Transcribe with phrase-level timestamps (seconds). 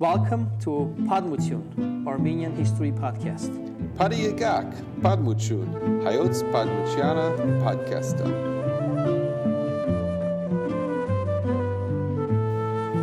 [0.00, 3.52] Welcome to Padmutun, Armenian History Podcast.
[3.98, 8.24] Padiyagak, Padmuchun, Hayots Padmuchiana, Podcasta.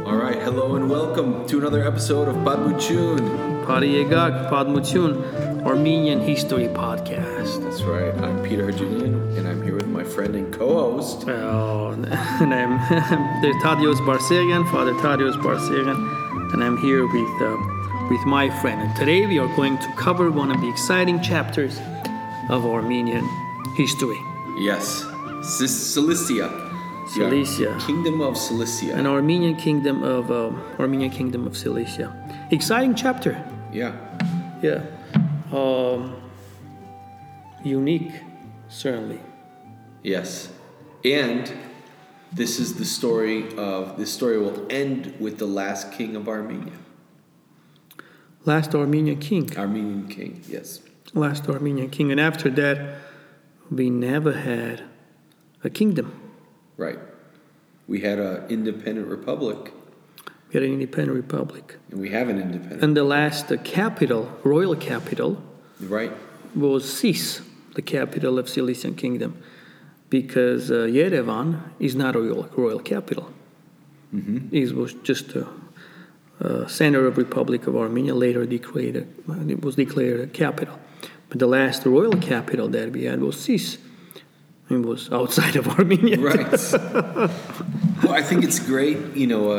[0.07, 3.21] All right, hello and welcome to another episode of Padmuchun.
[3.67, 7.61] Padiyagak, Padmutun, Armenian History Podcast.
[7.61, 11.27] That's right, I'm Peter Harjunian, and I'm here with my friend and co-host.
[11.27, 11.91] Uh,
[12.41, 12.79] and I'm
[13.43, 16.16] the Tadios Barserian, Father Tadios Barserian,
[16.57, 17.55] and I'm here with uh,
[18.09, 18.81] with my friend.
[18.81, 21.77] And today we are going to cover one of the exciting chapters
[22.49, 23.23] of Armenian
[23.75, 24.17] history.
[24.57, 25.05] Yes,
[25.43, 26.49] Cis- Cilicia.
[27.15, 27.77] Yeah, Cilicia.
[27.85, 28.95] Kingdom of Cilicia.
[28.95, 32.11] An Armenian kingdom of uh, Armenian kingdom of Cilicia.
[32.51, 33.37] Exciting chapter.
[33.71, 33.93] Yeah,
[34.63, 34.81] Yeah.
[35.51, 36.15] Um,
[37.63, 38.13] unique,
[38.67, 39.19] certainly.
[40.03, 40.49] yes.
[41.05, 41.51] And
[42.33, 46.73] this is the story of, this story will end with the last king of Armenia.
[48.45, 49.57] Last Armenian king.
[49.57, 50.81] Armenian king, yes.
[51.13, 52.11] Last Armenian king.
[52.11, 52.97] And after that,
[53.69, 54.83] we never had
[55.63, 56.13] a kingdom.
[56.77, 56.99] Right.
[57.87, 59.71] We had an independent republic,
[60.49, 61.77] We had an independent republic.
[61.91, 62.83] and we have an independent.
[62.83, 65.41] And the last uh, capital, royal capital,
[65.79, 66.11] right.
[66.55, 67.41] was Sis,
[67.75, 69.41] the capital of Cilician kingdom,
[70.09, 73.31] because uh, Yerevan is not a royal, royal capital.
[74.13, 74.55] Mm-hmm.
[74.55, 75.47] It was just a,
[76.39, 78.15] a center of Republic of Armenia.
[78.15, 80.79] Later declared uh, it was declared a capital,
[81.29, 83.77] but the last royal capital that we had was Sis.
[84.69, 86.19] It was outside of Armenia.
[86.19, 86.51] Right.
[86.73, 89.15] well, I think it's great.
[89.15, 89.51] You know,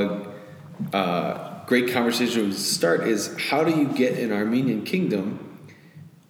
[0.92, 5.47] a, a great conversation to start is how do you get an Armenian kingdom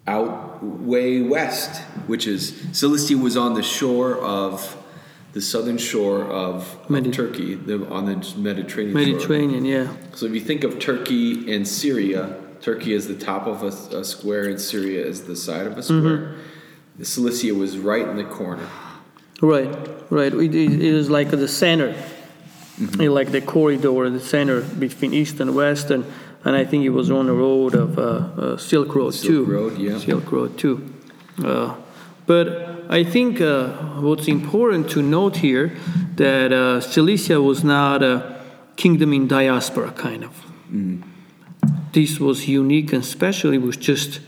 [0.09, 2.41] out way west, which is
[2.73, 4.77] Cilicia was on the shore of
[5.33, 8.97] the southern shore of, of Turkey, the, on the Mediterranean.
[8.97, 9.07] shore.
[9.07, 9.93] Mediterranean, yeah.
[10.15, 14.05] So if you think of Turkey and Syria, Turkey is the top of a, a
[14.05, 16.37] square and Syria is the side of a square.
[16.99, 18.67] The Cilicia was right in the corner.
[19.41, 19.69] Right,
[20.11, 20.33] right.
[20.33, 21.95] It, it is like the center,
[22.99, 26.05] It like the corridor, the center between east and west, and,
[26.45, 29.45] and I think it was on the road of uh, uh, Silk Road Silk too.
[29.45, 29.99] Road, yeah.
[29.99, 30.95] Silk Road too.
[31.45, 31.75] Uh,
[32.27, 32.47] but
[32.91, 33.69] I think uh,
[34.01, 35.77] what's important to note here
[36.17, 38.41] that uh, Cilicia was not a
[38.77, 40.33] kingdom in diaspora kind of.
[41.93, 43.53] This was unique and special.
[43.53, 44.21] It was just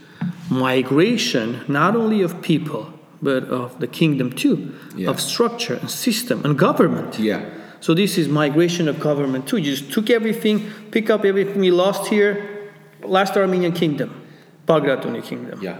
[0.49, 5.09] migration, not only of people, but of the kingdom too, Yeah.
[5.11, 7.19] of structure and system and government.
[7.19, 7.41] Yeah.
[7.81, 9.57] So this is migration of government too.
[9.57, 12.71] You just took everything, pick up everything we lost here,
[13.03, 14.21] last Armenian kingdom,
[14.67, 15.77] Bagratuni kingdom, Yeah.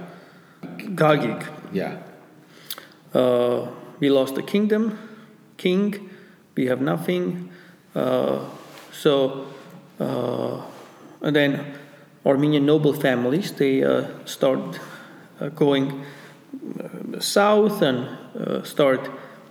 [0.61, 1.47] Gagik.
[1.71, 1.97] Yeah.
[3.13, 3.67] Uh,
[3.99, 4.97] we lost the kingdom,
[5.57, 6.09] king,
[6.55, 7.51] we have nothing.
[7.93, 8.39] Uh,
[8.91, 9.45] so,
[9.99, 10.61] uh,
[11.21, 11.77] and then
[12.25, 14.79] Armenian noble families, they uh, start
[15.39, 16.03] uh, going
[16.79, 19.09] uh, south and uh, start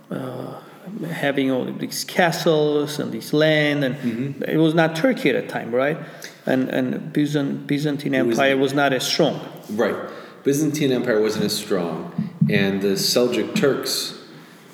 [0.09, 0.59] uh,
[1.09, 3.83] having all these castles and this land.
[3.83, 4.43] And mm-hmm.
[4.43, 5.97] it was not Turkey at the time, right?
[6.45, 9.39] And, and Byzant, Byzantine Empire was not as strong.
[9.69, 9.95] Right.
[10.43, 14.19] Byzantine Empire wasn't as strong, and the Seljuk Turks,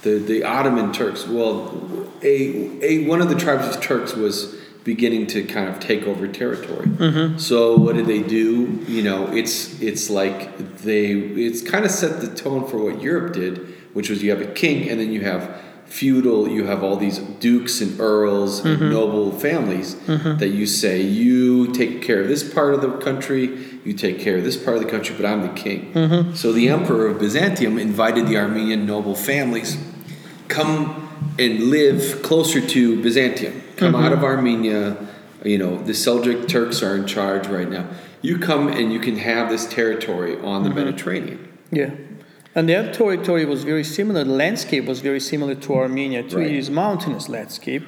[0.01, 5.27] the, the Ottoman Turks, well, a, a one of the tribes of Turks was beginning
[5.27, 6.87] to kind of take over territory.
[6.87, 7.37] Mm-hmm.
[7.37, 8.83] So what did they do?
[8.87, 13.33] You know, it's it's like they it's kind of set the tone for what Europe
[13.33, 13.57] did,
[13.93, 17.17] which was you have a king and then you have feudal you have all these
[17.17, 18.91] dukes and earls and mm-hmm.
[18.91, 20.37] noble families mm-hmm.
[20.37, 23.45] that you say you take care of this part of the country
[23.85, 25.93] you take care of this part of the country but i'm the king.
[25.93, 26.33] Mm-hmm.
[26.33, 29.77] So the emperor of byzantium invited the armenian noble families
[30.47, 31.07] come
[31.39, 33.61] and live closer to byzantium.
[33.75, 34.97] Come out of armenia.
[35.43, 37.87] You know the seljuk turks are in charge right now.
[38.21, 41.57] You come and you can have this territory on the mediterranean.
[41.71, 41.91] Yeah.
[42.57, 46.37] And that territory was very similar, the landscape was very similar to Armenia too.
[46.37, 46.47] Right.
[46.47, 47.87] It is mountainous landscape.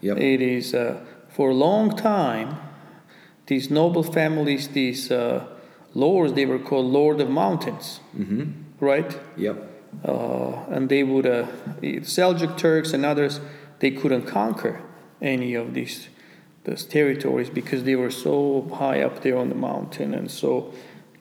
[0.00, 0.16] Yep.
[0.16, 0.98] It is, uh,
[1.28, 2.58] for a long time,
[3.46, 5.46] these noble families, these uh,
[5.94, 8.50] lords, they were called Lord of Mountains, mm-hmm.
[8.80, 9.16] right?
[9.36, 9.56] yep
[10.04, 11.46] Uh, and they would, uh,
[12.02, 13.40] Seljuk Turks and others,
[13.78, 14.82] they couldn't conquer
[15.22, 16.08] any of these,
[16.64, 20.72] these territories because they were so high up there on the mountain, and so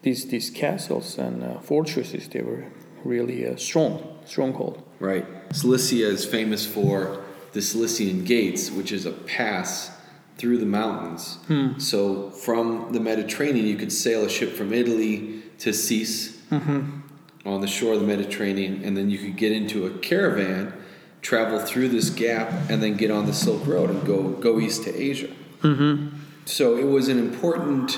[0.01, 2.65] these these castles and uh, fortresses they were
[3.07, 4.83] really a strong stronghold.
[4.99, 5.25] Right.
[5.53, 7.23] Cilicia is famous for
[7.53, 9.91] the Cilician Gates, which is a pass
[10.37, 11.37] through the mountains.
[11.47, 11.79] Hmm.
[11.79, 16.99] So from the Mediterranean, you could sail a ship from Italy to Sis mm-hmm.
[17.45, 20.73] on the shore of the Mediterranean, and then you could get into a caravan,
[21.21, 24.83] travel through this gap, and then get on the Silk Road and go go east
[24.83, 25.29] to Asia.
[25.63, 26.15] Mm-hmm.
[26.45, 27.97] so it was an important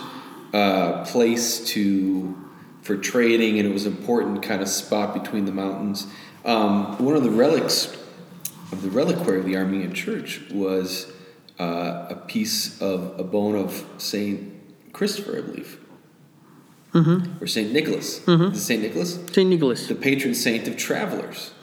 [0.54, 2.39] uh, place to
[2.90, 6.08] for trading, and it was an important kind of spot between the mountains.
[6.44, 7.96] Um, one of the relics
[8.72, 11.14] of the reliquary of the Armenian Church was
[11.60, 14.52] uh, a piece of a bone of Saint
[14.92, 15.80] Christopher, I believe,
[17.40, 18.28] or Saint Nicholas.
[18.54, 19.20] Is it Saint Nicholas?
[19.32, 19.88] Saint Nicholas.
[19.88, 21.54] the patron saint of travelers.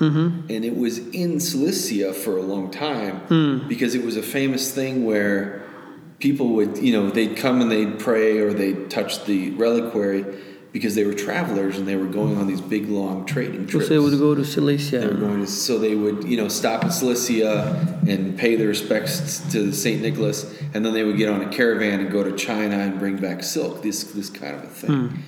[0.49, 5.05] And it was in Cilicia for a long time because it was a famous thing
[5.05, 5.65] where
[6.21, 10.25] people would, you know, they'd come and they'd pray or they'd touch the reliquary
[10.77, 13.89] because they were travelers and they were going on these big long trading So trips.
[13.89, 16.91] they would go to They were going to, so they would, you know, stop in
[16.91, 20.39] Cilicia and pay their respects to Saint Nicholas,
[20.75, 23.43] and then they would get on a caravan and go to China and bring back
[23.43, 23.83] silk.
[23.83, 25.23] This this kind of a thing.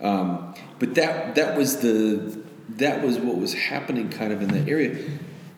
[0.00, 2.38] Um, but that that was the
[2.82, 4.92] that was what was happening kind of in that area.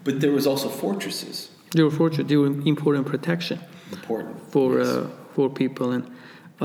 [0.02, 1.36] But there was also fortresses
[1.76, 2.26] They were fortunate.
[2.28, 3.58] They were important protection
[3.92, 4.88] important for Yes.
[4.88, 5.86] uh, for people.
[5.96, 6.04] And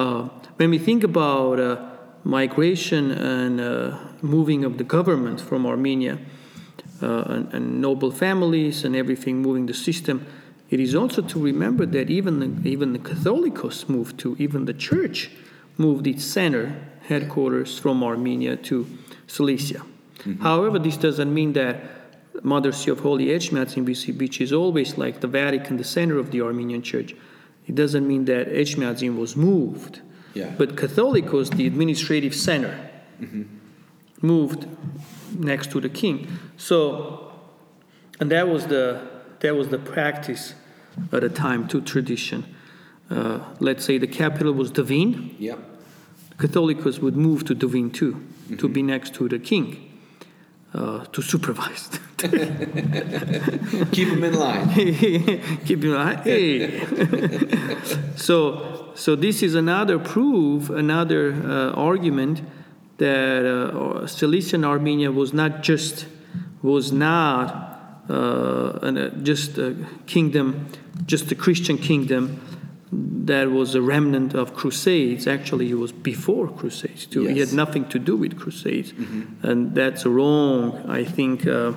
[0.02, 0.22] uh,
[0.58, 1.76] when we think about uh,
[2.24, 6.20] migration and uh, moving of the government from Armenia
[7.02, 10.26] uh, and, and noble families and everything moving the system,
[10.70, 14.74] it is also to remember that even the, even the Catholicos moved to, even the
[14.74, 15.32] church
[15.78, 16.76] moved its center
[17.08, 18.88] headquarters from Armenia to
[19.28, 19.82] Cilicia.
[20.42, 21.84] However, this doesn't mean that
[22.44, 23.86] Mother See of Holy Echmiadzin,
[24.20, 27.16] which is always like the Vatican, the center of the Armenian Church,
[27.68, 30.02] it doesn't mean that Echmiadzin was moved.
[30.34, 30.54] Yeah.
[30.58, 32.90] But Catholicos, the administrative center,
[34.22, 34.68] moved
[35.38, 36.28] next to the king.
[36.58, 37.32] So,
[38.20, 39.02] and that was the
[39.40, 40.54] that was the practice
[41.12, 42.46] at the time to tradition.
[43.10, 45.60] Uh, let's say the capital was Dvin, Yep.
[46.38, 48.26] Catholicos would move to Dvin too,
[48.58, 49.91] to be next to the king,
[50.74, 51.90] uh, to supervise.
[53.92, 54.70] Keep them in line.
[55.66, 56.18] Keep them in line.
[56.20, 56.86] hey.
[58.16, 62.42] so, so this is another proof, another uh, argument
[62.98, 66.06] that uh, Cilician Armenia was not just
[66.62, 69.76] was not uh, an, uh, just a
[70.06, 70.68] kingdom,
[71.08, 72.40] just a Christian kingdom
[72.92, 75.26] that was a remnant of Crusades.
[75.26, 77.24] Actually, it was before Crusades too.
[77.24, 77.50] Yes.
[77.50, 78.92] had nothing to do with Crusades,
[79.44, 81.48] and that's a wrong, I think.
[81.48, 81.74] Uh,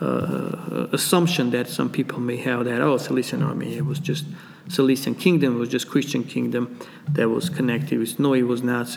[0.00, 4.24] uh, assumption that some people may have that oh Cilician army it was just
[4.66, 6.78] Cilician kingdom It was just Christian kingdom
[7.10, 8.88] that was connected with no it was not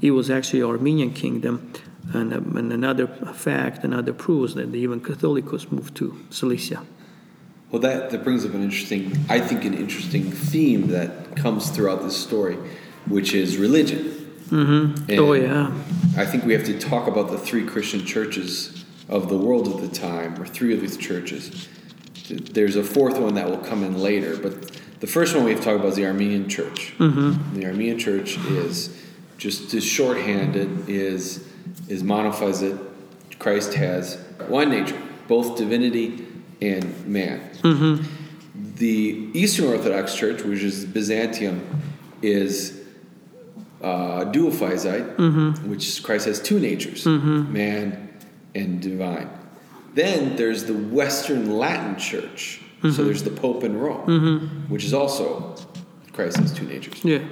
[0.00, 1.72] it was actually Armenian kingdom
[2.12, 6.82] and, um, and another fact another proof is that even Catholicos moved to Cilicia
[7.70, 12.02] Well, that, that brings up an interesting, I think, an interesting theme that comes throughout
[12.02, 12.56] this story,
[13.06, 14.14] which is religion.
[14.48, 15.20] Mm-hmm.
[15.20, 15.70] oh yeah
[16.16, 19.80] I think we have to talk about the three Christian churches of the world at
[19.82, 21.68] the time, or three of these churches.
[22.30, 25.60] There's a fourth one that will come in later, but the first one we have
[25.60, 26.94] to talk about is the Armenian Church.
[26.98, 27.60] Mm-hmm.
[27.60, 29.00] The Armenian Church is
[29.36, 31.46] just to shorthand it is
[31.86, 32.84] is monophysite.
[33.38, 34.16] Christ has
[34.48, 36.26] one nature, both divinity
[36.60, 37.47] and man.
[37.62, 38.74] Mm-hmm.
[38.76, 41.64] The Eastern Orthodox Church, which is Byzantium,
[42.22, 42.80] is
[43.82, 45.70] uh, duophysite, mm-hmm.
[45.70, 47.52] which Christ has two natures, mm-hmm.
[47.52, 48.08] man
[48.54, 49.30] and divine.
[49.94, 52.62] Then there's the Western Latin Church.
[52.80, 55.56] So there's the Pope in Rome, which is also
[56.12, 57.04] Christ has two natures.
[57.04, 57.24] yeah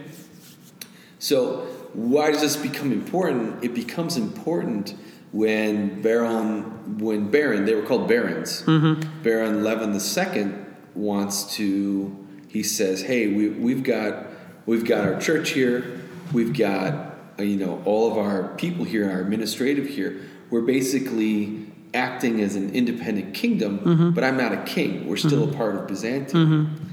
[1.20, 3.62] So why does this become important?
[3.64, 4.94] It becomes important
[5.36, 8.62] when Baron, when Baron, they were called barons.
[8.62, 9.22] Mm-hmm.
[9.22, 10.54] Baron Levon II
[10.94, 12.26] wants to.
[12.48, 14.26] He says, "Hey, we, we've got
[14.66, 16.00] we've got our church here.
[16.32, 20.22] We've got uh, you know all of our people here, our administrative here.
[20.50, 24.10] We're basically." acting as an independent kingdom mm-hmm.
[24.10, 25.54] but i'm not a king we're still mm-hmm.
[25.54, 26.86] a part of byzantium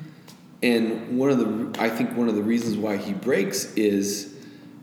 [0.63, 4.33] and one of the I think one of the reasons why he breaks is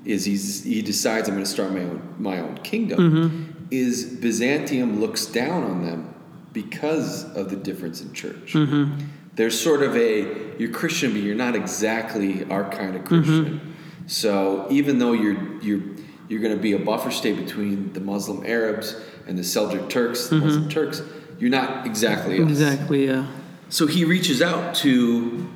[0.04, 3.49] is he's he decides I'm going to start my own my own kingdom.
[3.70, 6.14] Is Byzantium looks down on them
[6.52, 8.54] because of the difference in church.
[8.54, 9.04] Mm-hmm.
[9.36, 13.60] There's sort of a you're Christian, but you're not exactly our kind of Christian.
[13.60, 14.06] Mm-hmm.
[14.06, 15.82] So even though you're you're
[16.28, 18.96] you're going to be a buffer state between the Muslim Arabs
[19.26, 20.70] and the Seljuk Turks, the Muslim mm-hmm.
[20.70, 21.02] Turks,
[21.38, 22.48] you're not exactly us.
[22.48, 23.26] exactly yeah
[23.70, 25.48] So he reaches out to,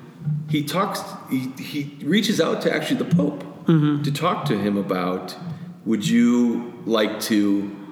[0.48, 5.36] he talks, he, he reaches out to actually the Pope to talk to him about,
[5.84, 7.83] would you like to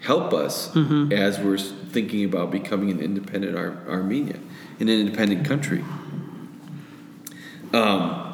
[0.00, 4.38] help us as we're thinking about becoming an independent Ar- Armenia,
[4.78, 5.84] an independent country?
[7.72, 8.26] Um,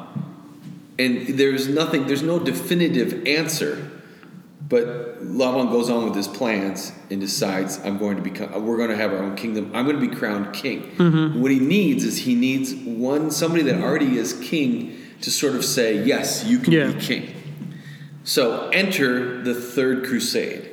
[0.99, 3.91] and there's nothing, there's no definitive answer.
[4.69, 8.89] But Levon goes on with his plans and decides, I'm going to become, we're going
[8.89, 9.71] to have our own kingdom.
[9.73, 11.39] I'm going to be crowned king.
[11.41, 15.63] What he needs is he needs one, somebody that already is king to sort of
[15.63, 16.91] say, yes, you can Yeah.
[16.91, 17.33] be king.
[18.25, 20.66] So enter the Third Crusade,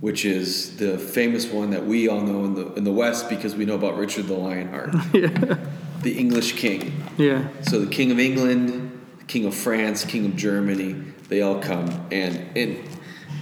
[0.00, 3.56] which is the famous one that we all know in the in the West because
[3.56, 4.92] we know about Richard the Lionheart,
[6.02, 7.02] the English king.
[7.16, 7.48] Yeah.
[7.62, 10.92] So the King of England, the King of France, King of Germany,
[11.28, 12.78] they all come and and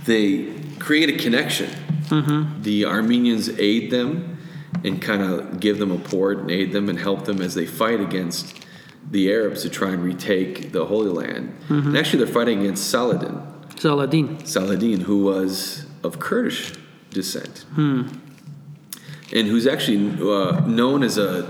[0.06, 1.70] they create a connection.
[2.08, 2.62] Mm-hmm.
[2.62, 4.38] The Armenians aid them
[4.84, 7.66] and kind of give them a port and aid them and help them as they
[7.66, 8.64] fight against
[9.10, 11.56] the Arabs to try and retake the Holy Land.
[11.68, 11.88] Mm-hmm.
[11.88, 13.42] And actually, they're fighting against Saladin,
[13.76, 14.44] Saladin.
[14.46, 16.72] Saladin, who was of Kurdish
[17.10, 21.46] descent, and who's actually uh, known as a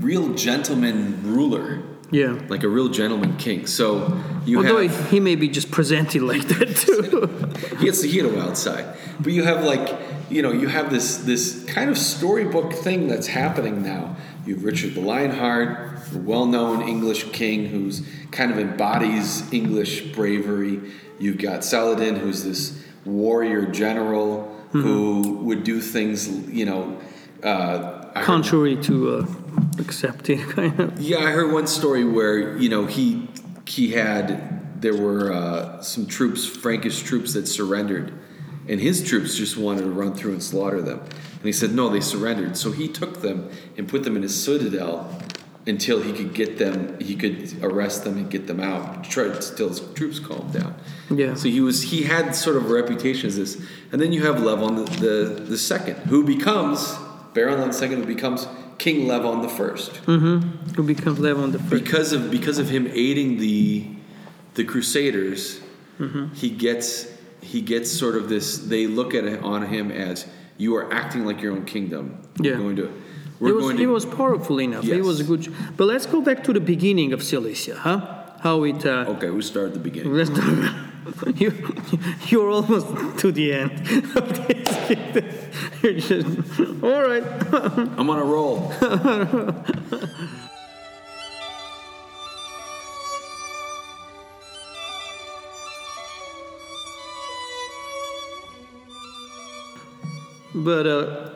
[0.00, 2.38] real gentleman ruler Yeah.
[2.48, 3.66] like a real gentleman king.
[3.66, 7.28] So you Although have he may be just presented like that too.
[7.78, 8.86] he gets the a wild side,
[9.20, 9.98] but you have like
[10.30, 14.16] you know you have this this kind of storybook thing that's happening now.
[14.46, 15.68] You have Richard the Lionheart,
[16.14, 20.80] a well-known English king who's kind of embodies English bravery.
[21.20, 26.98] You've got Saladin, who's this warrior general who would do things you know.
[27.42, 29.26] Uh, I heard- Contrary to uh,
[29.78, 31.00] accepting, kind of.
[31.00, 33.28] Yeah, I heard one story where you know he
[33.66, 38.12] he had there were uh, some troops, Frankish troops, that surrendered,
[38.68, 41.00] and his troops just wanted to run through and slaughter them.
[41.00, 42.56] And he said no, they surrendered.
[42.56, 45.20] So he took them and put them in his citadel
[45.66, 46.98] until he could get them.
[47.00, 49.04] He could arrest them and get them out.
[49.04, 50.74] Try to still his troops calmed down.
[51.10, 51.34] Yeah.
[51.34, 54.36] So he was he had sort of a reputation as this, and then you have
[54.36, 56.94] Levon the the, the second, who becomes
[57.34, 58.46] Baron Levon second, who becomes
[58.78, 60.40] King Levon the first mm-hmm.
[60.74, 61.84] Who becomes Levon the first?
[61.84, 63.88] because of because of him aiding the
[64.54, 65.60] the Crusaders,
[65.98, 66.34] mm-hmm.
[66.34, 67.06] he gets
[67.40, 68.58] he gets sort of this.
[68.58, 70.26] They look at it on him as
[70.58, 72.22] you are acting like your own kingdom.
[72.40, 72.56] Yeah.
[72.56, 73.02] Going to.
[73.46, 74.84] He was, he was powerful enough.
[74.84, 75.52] He was a good.
[75.76, 77.98] But let's go back to the beginning of Cilicia, huh?
[78.40, 78.86] How it.
[78.86, 80.12] Uh, okay, we start at the beginning.
[80.14, 80.30] let's
[81.40, 81.50] you,
[82.28, 83.72] you're almost to the end
[84.16, 84.68] of this.
[85.82, 86.26] You're just,
[86.82, 87.24] all right.
[87.98, 88.72] I'm on a roll.
[100.54, 101.31] But uh,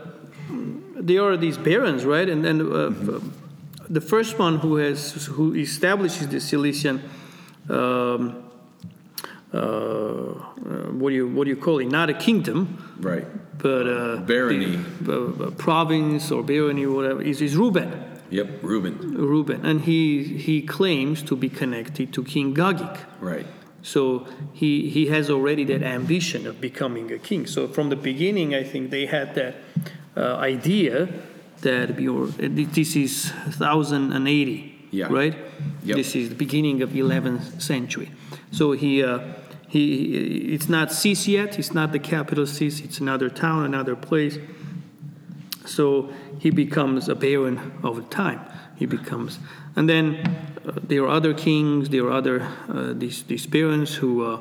[1.06, 2.28] there are these barons, right?
[2.28, 3.20] And then uh,
[3.88, 7.02] the first one who has who establishes the Cilician,
[7.68, 8.42] um,
[9.52, 10.32] uh, uh,
[10.98, 11.86] what do you what do you call it?
[11.86, 13.26] Not a kingdom, right.
[13.58, 14.76] but uh, Barony.
[15.00, 17.22] the, uh, province or barony, whatever.
[17.22, 17.90] Is is Reuben?
[18.28, 18.62] Yep.
[18.62, 19.14] Reuben.
[19.14, 22.98] Reuben, and he he claims to be connected to King Gagik.
[23.20, 23.46] Right.
[23.86, 27.46] So he, he has already that ambition of becoming a king.
[27.46, 29.54] So from the beginning, I think they had that
[30.16, 31.08] uh, idea
[31.62, 35.06] that you're, this is 1080, Yeah.
[35.10, 35.34] right?
[35.84, 35.96] Yep.
[35.96, 38.10] This is the beginning of 11th century.
[38.50, 39.20] So he, uh,
[39.68, 41.58] he, it's not Sis yet.
[41.58, 42.80] It's not the capital Sis.
[42.80, 44.38] It's another town, another place.
[45.64, 48.40] So he becomes a baron over time.
[48.76, 49.38] He becomes,
[49.74, 50.16] and then
[50.66, 54.38] uh, there are other kings, there are other uh, these these barons who uh,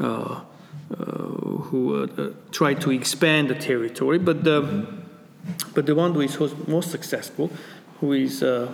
[0.00, 0.40] uh,
[0.88, 4.86] who uh, uh, try to expand the territory, but the
[5.74, 7.50] but the one who is most- successful,
[8.00, 8.72] who is uh,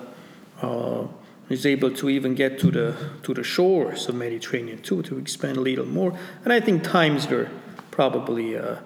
[0.62, 1.06] uh,
[1.48, 5.56] is able to even get to the to the shores of Mediterranean too, to expand
[5.56, 6.18] a little more.
[6.44, 7.48] And I think times were
[7.90, 8.76] probably uh,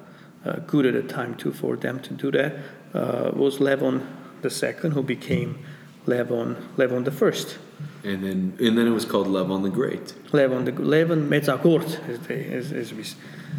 [0.44, 2.56] uh, good at the time too for them to do that.
[2.94, 4.06] Uh, was Levon
[4.42, 5.58] the second, who became
[6.06, 7.58] Levon Levon the first.
[8.04, 10.14] And then and then it was called Levon the Great.
[10.32, 13.04] Levon the Levon Metzakort, as, they, as, as we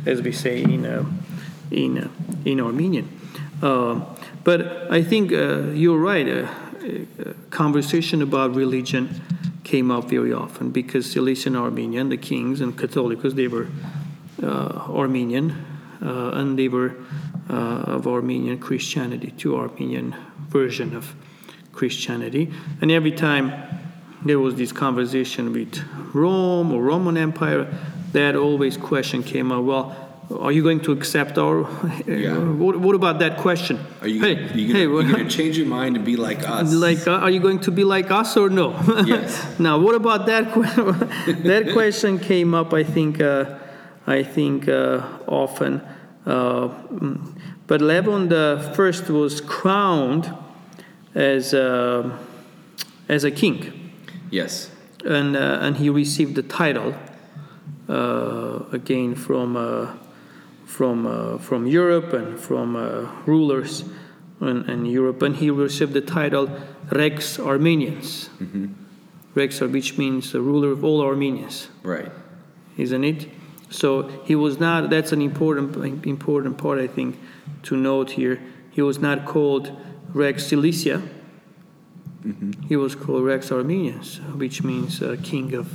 [0.05, 1.05] as we say in uh,
[1.71, 2.09] in uh,
[2.45, 3.09] in Armenian.
[3.61, 4.01] Uh,
[4.43, 6.27] but I think uh, you're right.
[6.27, 6.47] Uh,
[6.87, 9.21] uh, conversation about religion
[9.63, 13.67] came up very often because Cilician Armenian, the kings and Catholicos, they were
[14.41, 15.65] Armenian
[15.99, 16.95] and they were
[17.49, 20.15] of Armenian Christianity, to Armenian
[20.47, 21.15] version of
[21.73, 22.53] Christianity.
[22.79, 23.51] And every time
[24.25, 25.83] there was this conversation with
[26.13, 27.67] Rome or Roman Empire,
[28.13, 29.63] that always question came up.
[29.63, 29.95] Well,
[30.39, 31.67] are you going to accept our?
[32.07, 32.37] Yeah.
[32.37, 33.79] What, what about that question?
[34.01, 36.47] Are you, hey, are you, gonna, hey, you gonna change your mind and be like
[36.47, 36.73] us?
[36.73, 38.71] like, uh, are you going to be like us or no?
[39.05, 39.59] Yes.
[39.59, 40.53] now, what about that?
[41.43, 42.73] that question came up.
[42.73, 43.21] I think.
[43.21, 43.59] Uh,
[44.07, 45.81] I think uh, often.
[46.25, 50.33] Uh, mm, but Levon the first was crowned
[51.13, 52.17] as a,
[53.09, 53.76] as a king,
[54.31, 54.69] yes.
[55.05, 56.93] and uh, and he received the title
[57.89, 59.93] uh, again from uh,
[60.65, 63.83] from uh, from Europe and from uh, rulers
[64.41, 66.49] in, in Europe, and he received the title
[66.91, 68.29] Rex Armenians,
[69.35, 72.11] Rex, which means the ruler of all Armenians, Right.
[72.77, 73.27] isn't it?
[73.69, 74.89] So he was not.
[74.89, 77.17] That's an important important part, I think,
[77.63, 78.39] to note here.
[78.71, 79.71] He was not called
[80.13, 81.01] Rex Cilicia.
[82.67, 85.67] He was called Rex Armenians, which means uh, king of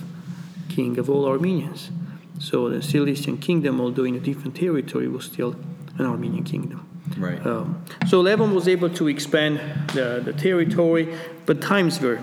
[0.68, 1.90] king of all Armenians.
[2.38, 5.54] So the Cilician kingdom, although in a different territory, was still
[5.98, 6.86] an Armenian kingdom.
[7.18, 7.44] Right.
[7.46, 9.60] Um, so Levon was able to expand
[9.94, 11.14] the, the territory,
[11.46, 12.20] but times were.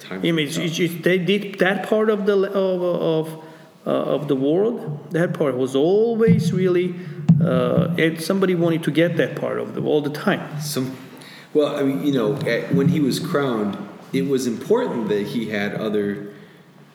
[0.00, 3.44] Time I mean, it's, it's just- they did that part of the of of,
[3.86, 5.10] uh, of the world.
[5.12, 6.94] That part was always really.
[7.42, 10.60] Uh, and somebody wanted to get that part of the all the time.
[10.60, 10.96] Some,
[11.54, 13.76] well, I mean, you know, at, when he was crowned,
[14.12, 16.32] it was important that he had other.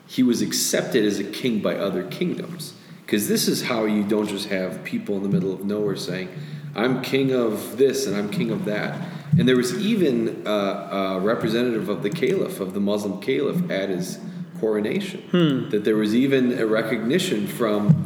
[0.07, 2.73] He was accepted as a king by other kingdoms,
[3.05, 6.29] because this is how you don't just have people in the middle of nowhere saying,
[6.75, 11.19] "I'm king of this and I'm king of that." And there was even uh, a
[11.19, 14.19] representative of the caliph, of the Muslim caliph, at his
[14.59, 15.21] coronation.
[15.69, 18.05] That there was even a recognition from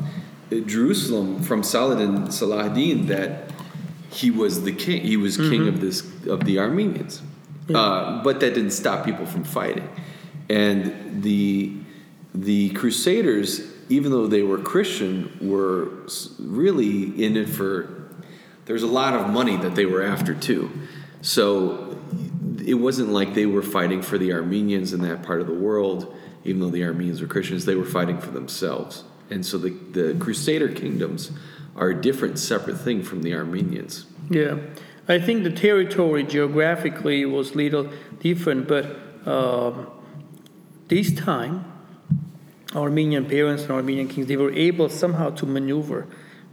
[0.50, 3.52] Jerusalem, from Saladin Salahuddin, that
[4.12, 5.02] he was the king.
[5.02, 7.22] He was king of this of the Armenians,
[7.74, 9.88] uh, but that didn't stop people from fighting.
[10.50, 11.74] And the
[12.36, 15.90] the Crusaders, even though they were Christian, were
[16.40, 17.98] really in it for.
[18.66, 20.70] There's a lot of money that they were after too,
[21.22, 21.98] so
[22.64, 26.16] it wasn't like they were fighting for the Armenians in that part of the world.
[26.44, 29.04] Even though the Armenians were Christians, they were fighting for themselves.
[29.30, 31.32] And so the, the Crusader kingdoms
[31.76, 34.06] are a different, separate thing from the Armenians.
[34.30, 34.58] Yeah,
[35.08, 38.86] I think the territory geographically was little different, but
[39.26, 39.88] um,
[40.88, 41.66] this time,
[42.76, 46.08] Armenian parents and Armenian kings they were able somehow to maneuver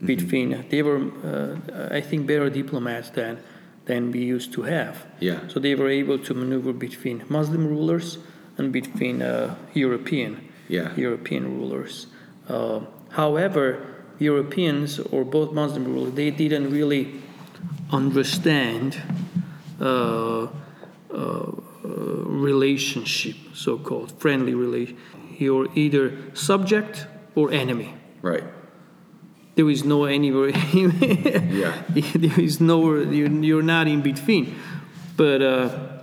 [0.05, 0.65] between.
[0.69, 3.39] They were, uh, I think, better diplomats than
[3.87, 5.07] than we used to have.
[5.21, 5.49] Yeah.
[5.49, 8.19] So they were able to maneuver between Muslim rulers
[8.59, 10.95] and between uh, European Yeah.
[10.97, 12.07] European rulers.
[12.49, 13.88] Uh, however,
[14.19, 17.21] Europeans or both Muslim rulers they didn't really
[17.91, 19.01] understand
[19.81, 20.49] uh,
[21.15, 21.53] uh,
[21.85, 24.97] relationship, so-called friendly relation.
[25.39, 27.95] You're either subject or enemy.
[28.23, 28.45] Right.
[29.55, 30.51] There is no anywhere.
[30.73, 31.83] Yeah.
[31.89, 33.03] there is nowhere.
[33.03, 34.55] You're, you're not in between.
[35.17, 35.99] But uh,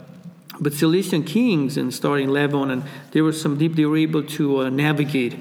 [0.59, 3.75] but Cilician kings and starting Levon, and there were some deep.
[3.75, 5.37] They were able to uh, navigate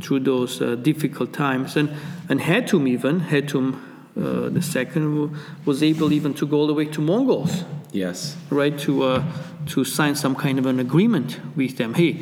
[0.00, 1.90] through those uh, difficult times, and
[2.28, 3.74] and Hetum even Hetum
[4.16, 8.36] uh, the second was able even to go all the way to Mongols Yes.
[8.50, 9.22] right to uh,
[9.66, 12.12] to sign some kind of an agreement with them hey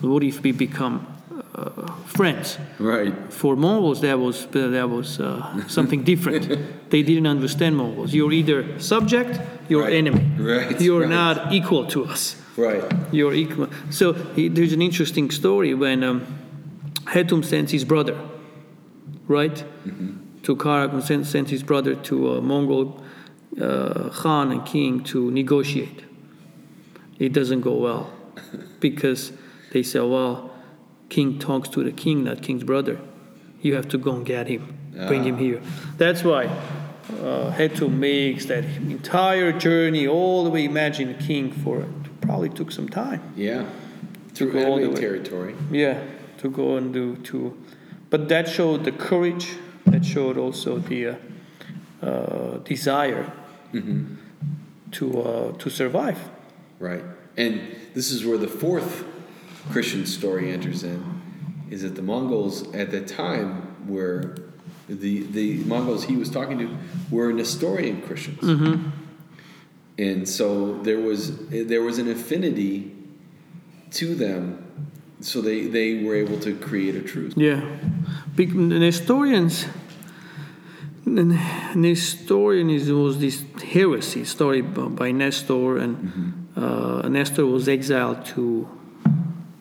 [0.00, 1.06] what if we become
[1.54, 3.12] uh, friends Right.
[3.32, 6.46] for Mongols that was that was uh, something different
[6.90, 9.94] they didn't understand Mongols you're either subject you're Right.
[9.94, 11.08] enemy Right, you're right.
[11.10, 12.84] not equal to us Right.
[13.12, 16.22] you're equal so he, there's an interesting story when um,
[17.06, 18.16] Hetum sends his brother
[19.30, 19.64] right
[20.42, 23.02] to Karak and sent, sent his brother to a Mongol
[23.60, 26.04] uh, Khan and king to negotiate.
[27.18, 28.12] It doesn't go well
[28.80, 29.32] because
[29.72, 30.50] they say, well,
[31.08, 32.98] king talks to the king, not king's brother.
[33.62, 35.60] You have to go and get him, bring him here.
[35.98, 40.64] That's why uh, Hetu makes that entire journey all the way.
[40.64, 41.88] Imagine king for it
[42.20, 43.20] probably took some time.
[43.36, 43.66] Yeah.
[44.34, 45.54] To Through all the enemy territory.
[45.70, 46.02] Yeah,
[46.38, 47.56] to go and do to,
[48.10, 49.56] but that showed the courage.
[49.86, 51.14] That showed also the uh,
[52.02, 53.32] uh, desire
[54.92, 56.18] to uh, to survive.
[56.78, 57.02] Right.
[57.36, 57.60] And
[57.94, 59.04] this is where the fourth
[59.70, 61.22] Christian story enters in,
[61.70, 64.36] is that the Mongols at that time were
[64.88, 66.76] the the Mongols he was talking to
[67.10, 68.42] were Nestorian Christians.
[69.98, 72.92] And so there was there was an affinity
[73.92, 74.59] to them,
[75.20, 77.34] so they, they were able to create a truth.
[77.36, 77.62] Yeah,
[78.36, 79.66] Bec- Nestorians.
[81.06, 88.68] Nestorianism was this heresy story by, Nestor, and uh, Nestor was exiled to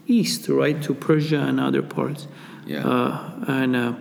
[0.06, 2.28] east, right, to Persia and other parts.
[2.67, 2.86] Yeah.
[2.88, 3.93] Uh, and uh,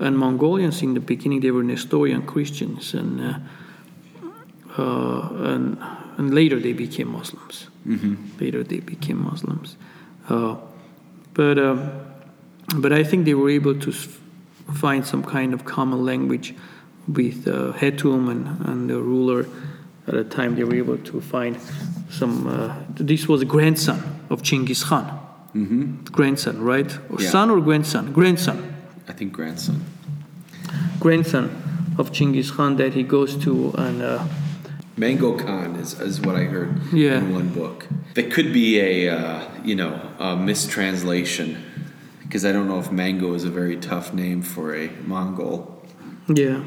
[0.00, 3.38] and Mongolians in the beginning they were Nestorian Christians, and uh,
[4.76, 5.78] uh, and
[6.18, 7.68] and later they became Muslims.
[8.40, 9.76] Later they became Muslims,
[10.28, 10.56] uh,
[11.36, 11.78] but um,
[12.82, 13.92] but I think they were able to
[14.82, 16.54] find some kind of common language
[17.06, 19.46] with uh, Hetum and, and the ruler.
[20.08, 21.56] At the time, they were able to find
[22.10, 22.46] some.
[22.46, 22.74] Uh,
[23.10, 23.98] this was a grandson
[24.30, 25.04] of Chinggis Khan.
[25.54, 26.04] Mm-hmm.
[26.16, 26.90] Grandson, right?
[27.10, 27.30] Or Yeah.
[27.30, 28.12] Son or grandson?
[28.12, 28.58] Grandson
[29.08, 29.76] I think grandson.
[31.00, 31.46] grandson
[31.98, 34.24] of Chinggis Khan that he goes to and uh,
[34.96, 37.18] Mango Khan is, is what I heard Yeah.
[37.18, 37.86] in one book.
[38.16, 41.62] That could be a uh, you know a mistranslation
[42.22, 45.82] because I don't know if Mango is a very tough name for a Mongol.
[46.26, 46.64] Yeah.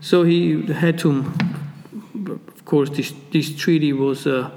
[0.00, 1.32] So he had to.
[2.54, 4.50] Of course, this this treaty was uh,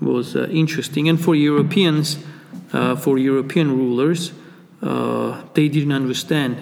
[0.00, 2.18] was uh, interesting, and for Europeans,
[2.72, 4.32] uh, for European rulers,
[4.82, 6.56] uh, they didn't understand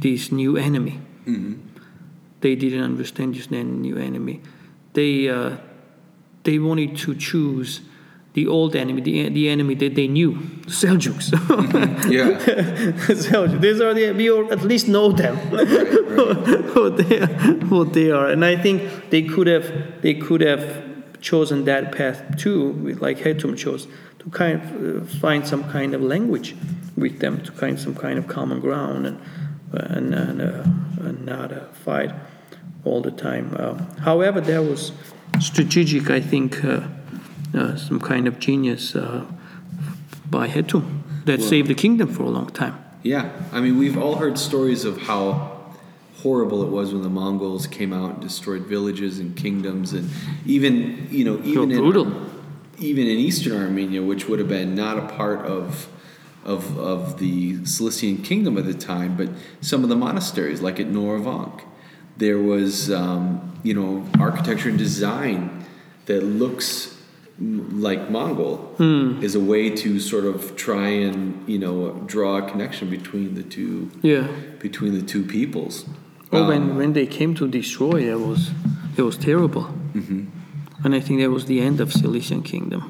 [0.00, 1.00] this new enemy.
[2.40, 4.40] They didn't understand this new enemy.
[4.92, 5.56] They uh,
[6.44, 7.80] they wanted to choose
[8.34, 10.32] the old enemy, the, the enemy that they knew,
[10.66, 11.32] Seljuks.
[12.10, 12.32] Yeah,
[13.08, 13.60] Seljuk.
[13.60, 15.36] These are the we all at least know them.
[16.74, 17.28] what they are,
[17.68, 22.36] what they are, and I think they could have they could have chosen that path
[22.36, 23.86] too, like Hetum chose,
[24.18, 26.54] to kind of uh, find some kind of language
[26.96, 29.20] with them, to find some kind of common ground, and
[29.72, 32.12] and and, uh, and not uh, fight
[32.84, 33.56] all the time.
[33.58, 34.92] Uh, however, there was
[35.40, 36.82] strategic, I think, uh,
[37.54, 39.24] uh, some kind of genius uh,
[40.28, 42.78] by Hetum that saved the kingdom for a long time.
[43.02, 43.30] yeah.
[43.52, 45.54] I mean, we've all heard stories of how
[46.22, 50.08] horrible it was when the Mongols came out and destroyed villages and kingdoms, and
[50.46, 52.06] even you know even in brutal.
[52.78, 55.86] even in Eastern Armenia, which would have been not a part of
[56.44, 59.28] of of the Cilician kingdom at the time, but
[59.60, 61.60] some of the monasteries, like at Noravank,
[62.16, 65.64] there was um, you know architecture and design
[66.06, 66.96] that looks
[67.38, 68.74] m- like Mongol
[69.22, 73.42] is a way to sort of try and you know draw a connection between the
[73.42, 74.26] two Yeah.
[74.60, 75.84] between the two peoples.
[76.32, 78.50] Oh, Um, when, when they came to destroy, it was
[78.96, 80.24] it was terrible, mm-hmm.
[80.84, 82.82] and I think that was the end of Cilician kingdom.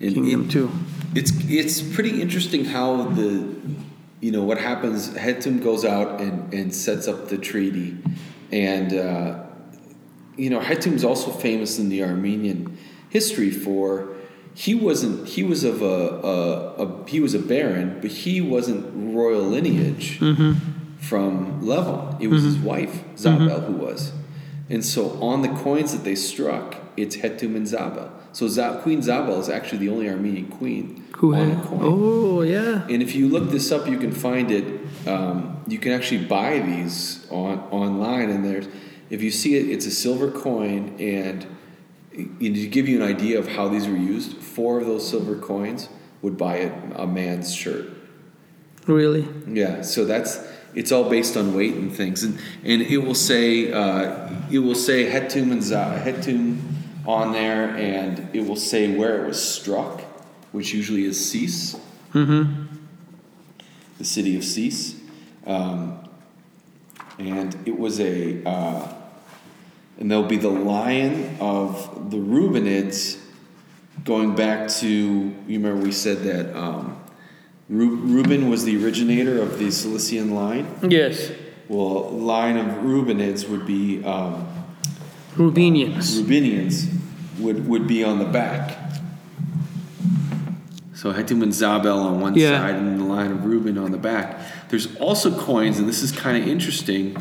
[0.00, 0.70] and Kingdom it- too.
[1.14, 2.88] It's it's pretty interesting how
[3.18, 3.28] the
[4.20, 5.10] you know what happens.
[5.24, 7.96] Hetum goes out and, and sets up the treaty,
[8.52, 9.44] and uh,
[10.36, 12.78] you know Hetum's also famous in the Armenian
[13.10, 14.14] history for
[14.54, 19.14] he wasn't he was of a, a, a he was a baron, but he wasn't
[19.14, 20.54] royal lineage mm-hmm.
[20.98, 22.20] from Levon.
[22.20, 22.66] It was his mm-hmm.
[22.66, 23.72] wife Zabel mm-hmm.
[23.72, 24.12] who was,
[24.70, 28.10] and so on the coins that they struck, it's Hetum and Zabel.
[28.36, 31.58] So Queen Zabel is actually the only Armenian queen Who on had?
[31.58, 31.80] a coin.
[31.82, 32.86] Oh, yeah.
[32.86, 34.85] And if you look this up, you can find it.
[35.06, 38.66] Um, you can actually buy these on online, and there's
[39.10, 41.46] if you see it, it's a silver coin, and
[42.12, 45.88] to give you an idea of how these were used, four of those silver coins
[46.22, 47.88] would buy a, a man's shirt.
[48.86, 49.28] Really?
[49.46, 53.72] Yeah, so that's it's all based on weight and things, and and it will say
[53.72, 56.60] uh, it will say Hetum and Za, Hetum
[57.06, 60.00] on there, and it will say where it was struck,
[60.52, 61.76] which usually is Sis,
[62.16, 62.65] Mm-hmm.
[63.98, 64.96] The city of Sis,
[65.46, 65.98] um,
[67.18, 68.92] and it was a uh,
[69.98, 73.18] and there'll be the lion of the Reubenids,
[74.04, 76.56] going back to you remember we said that.
[76.56, 77.02] Um,
[77.68, 80.68] Reuben was the originator of the Cilician line.
[80.88, 81.32] Yes.
[81.66, 84.46] Well, line of Reubenids would be um,
[85.34, 86.20] Rubenians.
[86.22, 86.88] Rubenians
[87.40, 88.78] would, would be on the back.
[90.94, 92.58] So Hetum and Zabel on one Yeah.
[92.60, 94.38] side and the line of Reuben on the back.
[94.68, 97.16] There's also coins, and this is kind of interesting,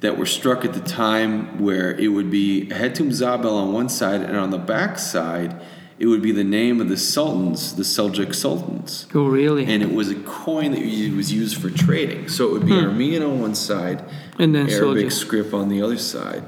[0.00, 4.20] that were struck at the time where it would be Hetum Zabel on one side,
[4.22, 5.54] and on the back side,
[5.98, 9.06] it would be the name of the sultans, the Seljuk sultans.
[9.14, 9.64] Oh, really?
[9.64, 10.80] And it was a coin that
[11.16, 12.28] was used for trading.
[12.28, 14.42] So it would be Armenian on one side, Hmm.
[14.42, 15.12] And then Arabic Seljuk.
[15.12, 16.42] script on the other side.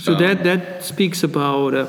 [0.00, 1.86] So Um, that that speaks about uh,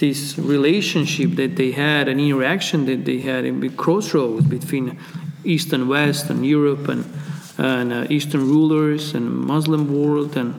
[0.00, 4.98] this relationship that they had, an interaction that they had in the crossroads between
[5.44, 7.04] East and West, and Europe, and
[7.58, 10.54] and uh, Eastern rulers and Muslim world, and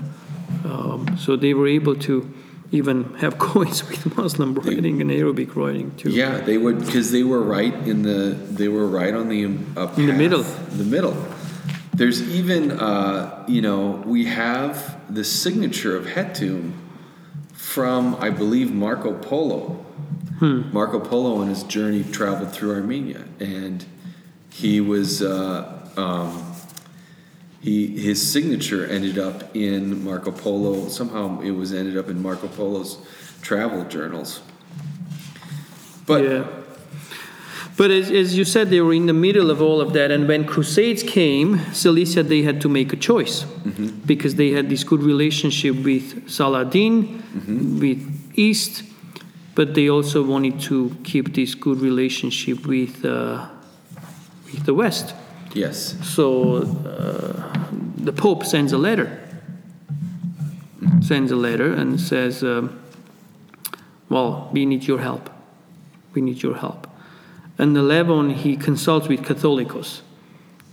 [0.63, 2.32] um, so they were able to
[2.71, 6.12] even have coins with Muslim writing and Arabic writing too.
[6.12, 9.73] Yeah, they would because they were right in the they were right on the um,
[9.75, 10.43] uh, In the middle.
[10.43, 11.17] The middle.
[11.93, 16.73] There's even uh, you know we have the signature of Hetum
[17.71, 19.86] from I believe Marco Polo.
[20.39, 20.73] Hmm.
[20.73, 23.86] Marco Polo on his journey traveled through Armenia, and
[24.49, 26.53] he was uh, um,
[27.62, 30.89] he his signature ended up in Marco Polo.
[30.89, 32.97] Somehow it was ended up in Marco Polo's
[33.41, 34.41] travel journals.
[36.05, 36.61] But yeah.
[37.77, 40.27] But as, as you said, they were in the middle of all of that, and
[40.27, 43.45] when Crusades came, Cilicia they had to make a choice
[44.05, 47.23] because they had this good relationship with Saladin,
[47.79, 48.84] with East,
[49.55, 53.47] but they also wanted to keep this good relationship with uh,
[54.45, 55.15] with the West.
[55.53, 57.53] yes, So uh,
[57.97, 59.07] the Pope sends a letter,
[61.01, 62.79] sends a letter and says, um,
[64.10, 65.29] "Well, we need your help."
[66.13, 66.90] we need your help.
[67.62, 70.02] And the Levon, he consults with Catholicos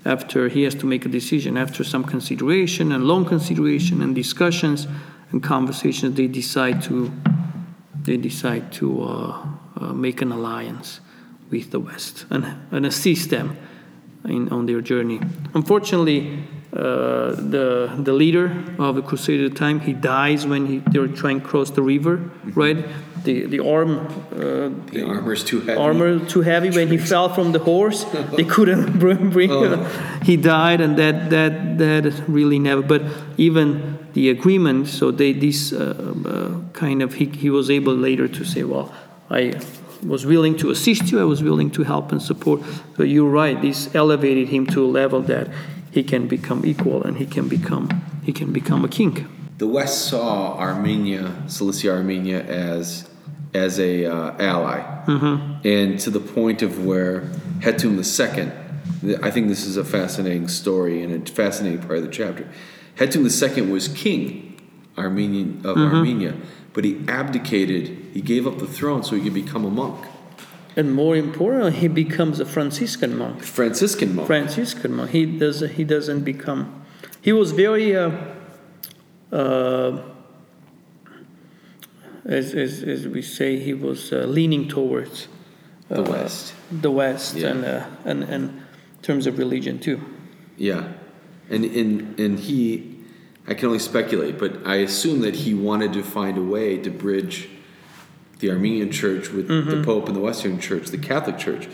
[0.06, 1.58] after he has to make a decision.
[1.58, 4.86] After some consideration and long consideration and discussions
[5.30, 7.12] and conversations, they decide to
[8.04, 9.46] they decide to uh,
[9.76, 11.00] uh, make an alliance
[11.50, 13.58] with the West and, and assist them
[14.24, 15.20] in, on their journey.
[15.52, 20.78] Unfortunately, uh, the the leader of the crusade at the time he dies when he,
[20.90, 22.82] they're trying to cross the river, right?
[23.28, 23.90] The the arm
[24.32, 25.78] uh, The armor's too heavy.
[25.88, 28.00] armor too heavy when he fell from the horse
[28.36, 29.76] they couldn't bring, Oh.
[30.28, 32.04] he died and that that that
[32.38, 33.02] really never but
[33.36, 33.66] even
[34.14, 35.78] the agreement so they this uh,
[36.32, 38.86] uh, kind of he, he was able later to say well
[39.40, 39.42] i
[40.14, 42.60] was willing to assist you i was willing to help and support
[42.96, 45.46] but you're right this elevated him to a level that
[45.96, 47.86] he can become equal and he can become
[48.26, 49.14] he can become a king
[49.58, 52.84] The West saw Armenia, Cilicia Armenia, as
[53.54, 54.80] as a uh, ally,
[55.64, 57.22] and to the point of where
[57.60, 58.52] Hetum II.
[59.22, 62.48] I think this is a fascinating story and a fascinating part of the chapter.
[62.96, 64.60] Hetum II was king
[64.96, 66.34] Armenian of Armenia,
[66.72, 67.96] but he abdicated.
[68.12, 70.04] He gave up the throne so he could become a monk,
[70.76, 74.26] and more importantly he becomes a franciscan monk Franciscan monk.
[74.26, 75.10] Franciscan monk.
[75.10, 75.60] He does.
[75.60, 76.84] He doesn't become.
[77.22, 77.96] He was very.
[77.96, 78.10] Uh,
[79.30, 80.02] uh,
[82.28, 85.28] as, as, as we say, he was uh, leaning towards
[85.88, 86.54] the uh, West.
[86.70, 87.48] the West, Yeah.
[87.48, 88.62] and, uh, and and in
[89.02, 90.00] terms of religion too.
[90.56, 90.92] Yeah,
[91.50, 92.96] and and and he,
[93.46, 96.90] I can only speculate, but I assume that he wanted to find a way to
[96.90, 97.48] bridge
[98.40, 101.68] the Armenian Church with the Pope and the Western Church, the Catholic Church.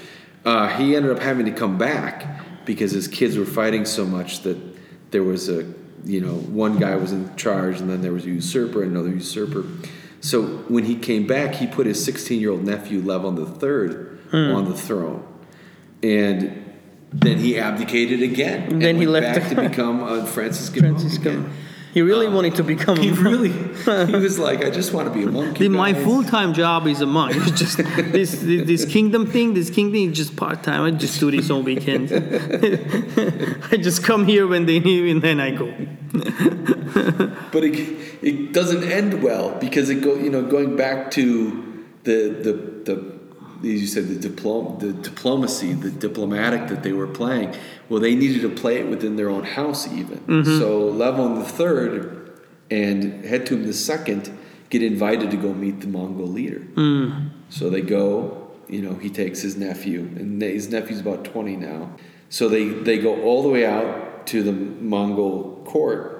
[0.46, 4.40] Uh, he ended up having to come back because his kids were fighting so much
[4.42, 4.56] that
[5.10, 5.66] there was a,
[6.04, 9.10] you know, one guy was in charge, and then there was a usurper, and another
[9.10, 9.64] usurper.
[10.24, 14.56] So when he came back, he put his 16-year-old nephew Levon III hmm.
[14.56, 15.22] on the throne,
[16.02, 16.64] and
[17.12, 18.72] then he abdicated again.
[18.72, 21.52] And then he went left- back to become a Franciscan, monk again.
[21.94, 22.96] He really um, wanted to become.
[22.96, 23.24] He a monk.
[23.24, 23.52] really,
[24.06, 25.58] he was like, I just want to be a monk.
[25.58, 27.36] The- my full time job is a monk.
[27.36, 27.76] It's just
[28.12, 29.54] this, this this kingdom thing.
[29.54, 30.82] This kingdom is just part time.
[30.82, 32.10] I just do this on weekends.
[33.72, 35.72] I just come here when they need, me and then I go.
[37.52, 37.78] but it,
[38.22, 42.52] it doesn't end well because it go you know going back to the the
[42.92, 43.13] the
[43.58, 47.54] as you said the diplom the diplomacy the diplomatic that they were playing
[47.88, 50.18] well they needed to play it within their own house even.
[50.20, 50.58] Mm-hmm.
[50.58, 52.40] So Levon the third
[52.70, 54.36] and Hetum the second
[54.70, 56.60] get invited to go meet the Mongol leader.
[56.74, 57.30] Mm.
[57.48, 61.90] So they go you know he takes his nephew and his nephew's about 20 now.
[62.28, 66.10] So they they go all the way out to the Mongol court.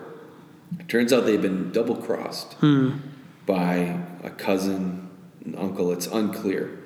[0.78, 2.98] It Turns out they've been double crossed mm.
[3.46, 5.08] by a cousin,
[5.44, 5.92] an uncle.
[5.92, 6.78] It's unclear,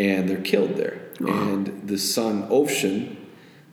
[0.00, 0.98] and they're killed there.
[1.20, 3.16] And the son Ovshin,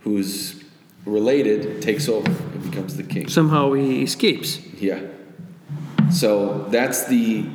[0.01, 0.61] who's
[1.05, 3.29] related, takes over and becomes the king.
[3.29, 4.59] Somehow he escapes.
[4.73, 4.99] Yeah.
[6.11, 7.45] So that's the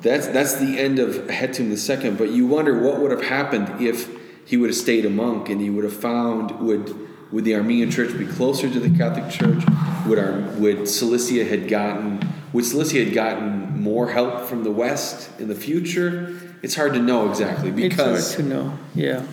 [0.00, 2.10] that's that's the end of Hetum II.
[2.10, 4.08] But you wonder what would have happened if
[4.44, 7.92] he would have stayed a monk and he would have found would would the Armenian
[7.92, 9.62] Church be closer to the Catholic Church?
[10.06, 12.20] Would our would Cilicia had gotten
[12.52, 16.49] would Cilicia had gotten more help from the West in the future?
[16.62, 18.78] It's hard to know exactly because It's hard to know.
[18.94, 19.26] Yeah.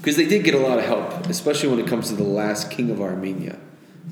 [0.00, 2.70] because they did get a lot of help, especially when it comes to the last
[2.70, 3.58] king of Armenia,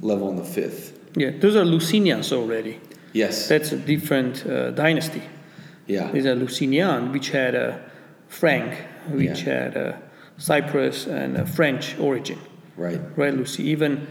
[0.01, 0.99] Levon the Fifth.
[1.17, 1.31] Yeah.
[1.39, 2.81] Those are Lusinians already.
[3.13, 3.49] Yes.
[3.49, 5.23] That's a different uh, dynasty.
[5.87, 6.11] yeah.
[6.13, 7.83] These are Lusignan, which had a
[8.29, 8.75] Frank,
[9.11, 9.55] which Yeah.
[9.63, 10.03] had a
[10.39, 12.39] Cyprus and a French origin.
[12.77, 13.01] Right.
[13.17, 13.65] Right, Lucy?
[13.65, 14.07] Even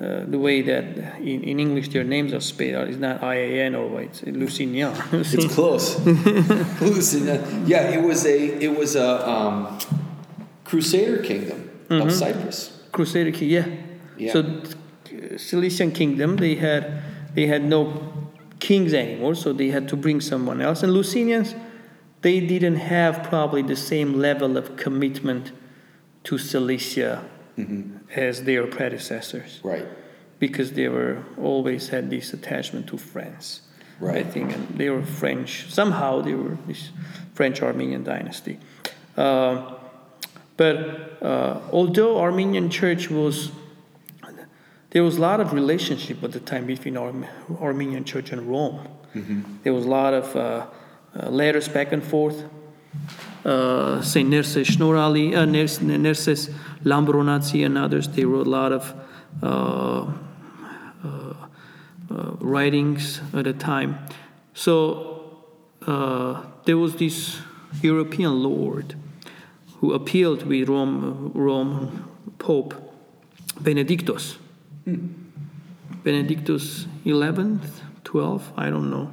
[0.00, 0.84] uh, the way that
[1.18, 4.04] in, in English their names are spelled out is not I A N or what,
[4.04, 4.94] it's Lusignan.
[5.12, 5.96] It's close.
[6.80, 9.78] Hallucin- yeah, it was a it was a um,
[10.64, 12.80] Crusader kingdom of Cyprus.
[12.92, 13.66] Crusader king, yeah.
[14.16, 14.32] Yeah.
[14.32, 17.02] So uh, Cilician kingdom, they had
[17.34, 18.10] they had no
[18.58, 20.82] kings anymore, so they had to bring someone else.
[20.82, 21.54] And Lucinians,
[22.22, 25.52] they didn't have probably the same level of commitment
[26.24, 27.24] to Cilicia
[28.16, 29.86] as their predecessors, Right.
[30.38, 33.62] because they were always had this attachment to France.
[34.02, 35.66] I think, and they were French.
[35.70, 36.88] Somehow they were this
[37.34, 38.58] French Armenian dynasty.
[39.14, 39.74] Uh,
[40.56, 43.50] but uh, although Armenian Church was,
[44.90, 47.26] there was a lot of relationship at the time between Arm-
[47.60, 48.88] Armenian Church and Rome.
[49.64, 50.66] There was a lot of uh,
[51.14, 52.42] uh, letters back and forth.
[53.44, 56.52] Uh, Saint Nerses Shnorhali, uh, Ners- Nerses
[56.84, 58.08] Lambronatsi, and others.
[58.08, 58.94] They wrote a lot of
[59.42, 60.12] uh,
[61.04, 61.34] uh,
[62.40, 63.98] writings at the time.
[64.54, 65.38] So
[65.86, 67.38] uh, there was this
[67.82, 68.94] European lord
[69.78, 72.74] who appealed with Rome, Rome Pope
[73.60, 74.36] Benedictus.
[76.02, 77.68] Benedictus 11th,
[78.04, 79.12] 12th, I don't know,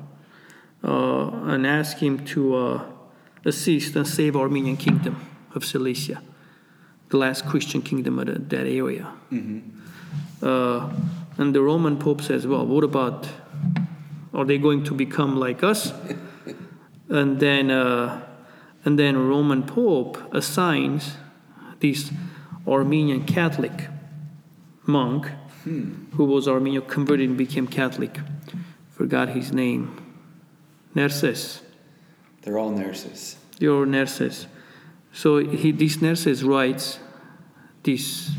[0.84, 2.86] uh, and asked him to uh,
[3.44, 6.22] assist and save Armenian kingdom of Cilicia,
[7.10, 9.12] the last Christian kingdom of the, that area.
[10.42, 10.90] Uh,
[11.38, 13.28] and the Roman Pope says, well, what about,
[14.34, 15.94] are they going to become like us?
[17.10, 18.22] and then, uh,
[18.84, 21.16] and then Roman Pope assigns
[21.80, 22.12] this
[22.68, 23.88] Armenian Catholic
[24.86, 25.28] monk
[25.64, 28.20] who was Armenian converted and became Catholic.
[28.92, 30.16] Forgot his name.
[30.96, 31.62] Nerses.
[32.42, 33.36] They're all nurses.
[33.60, 34.48] Your Nerses.
[35.18, 37.00] So he, this Nerses writes
[37.82, 38.30] this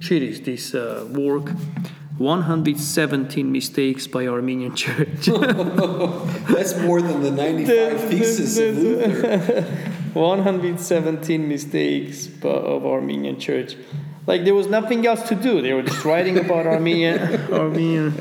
[0.00, 1.50] treatise, this uh, work,
[2.18, 5.26] 117 mistakes by Armenian Church.
[5.26, 9.62] That's more than the 95 thesis of Luther.
[10.14, 13.76] 117 mistakes of Armenian Church.
[14.26, 15.62] Like there was nothing else to do.
[15.62, 18.12] They were just writing about Armenian Armenian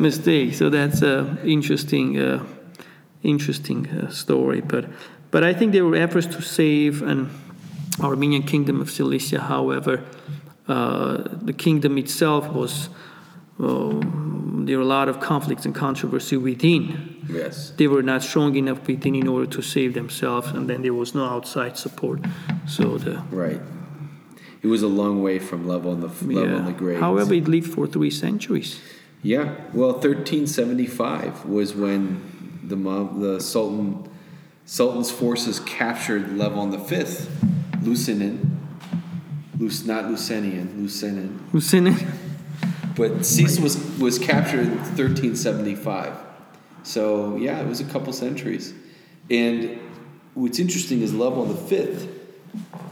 [0.00, 0.56] mistakes.
[0.56, 2.42] So that's a interesting, uh,
[3.22, 4.62] interesting uh, story.
[4.62, 4.86] But
[5.30, 7.30] but I think there were efforts to save an
[8.00, 9.40] Armenian kingdom of Cilicia.
[9.40, 10.04] However,
[10.68, 12.88] uh, the kingdom itself was.
[13.58, 14.00] Uh,
[14.66, 17.72] there were a lot of conflicts and controversy within Yes.
[17.76, 21.14] they were not strong enough within in order to save themselves, and then there was
[21.14, 22.20] no outside support.
[22.66, 23.60] So the Right.
[24.62, 27.00] It was a long way from level on the level on the grades.
[27.00, 28.80] However, it lived for three centuries.
[29.22, 32.20] Yeah, well, 1375 was when
[32.66, 34.08] the mob, the Sultan,
[34.66, 37.30] Sultan's forces captured Levon the Fifth,
[37.82, 38.50] Lucinin,
[39.58, 41.38] Luc, not Lucenian, Lucinin.
[41.52, 42.04] Who's in it?
[42.96, 46.14] But Cecil was was captured in 1375.
[46.82, 48.74] So yeah, it was a couple centuries.
[49.30, 49.78] And
[50.34, 52.08] what's interesting is Levon the Fifth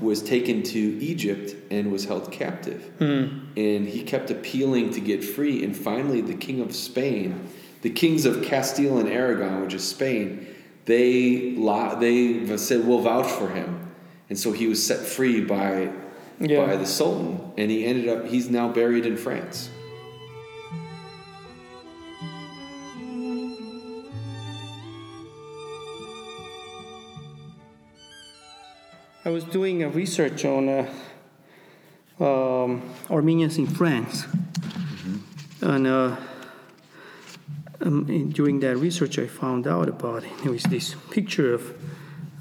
[0.00, 2.82] was taken to Egypt and was held captive.
[2.98, 3.46] Hmm.
[3.56, 5.64] And he kept appealing to get free.
[5.64, 7.48] And finally, the king of Spain,
[7.82, 10.46] the kings of Castile and Aragon, which is Spain,
[10.86, 11.54] they
[12.00, 13.80] they said we'll vouch for him.
[14.28, 15.90] And so he was set free by
[16.40, 16.66] Yeah.
[16.66, 19.70] by the Sultan, and he ended up he's now buried in France.
[29.24, 30.86] I was doing a research on uh,
[32.20, 34.26] um, Armenians in France,
[35.62, 36.16] and uh,
[37.84, 40.30] um, in- during that research, I found out about it.
[40.42, 41.62] There was this picture of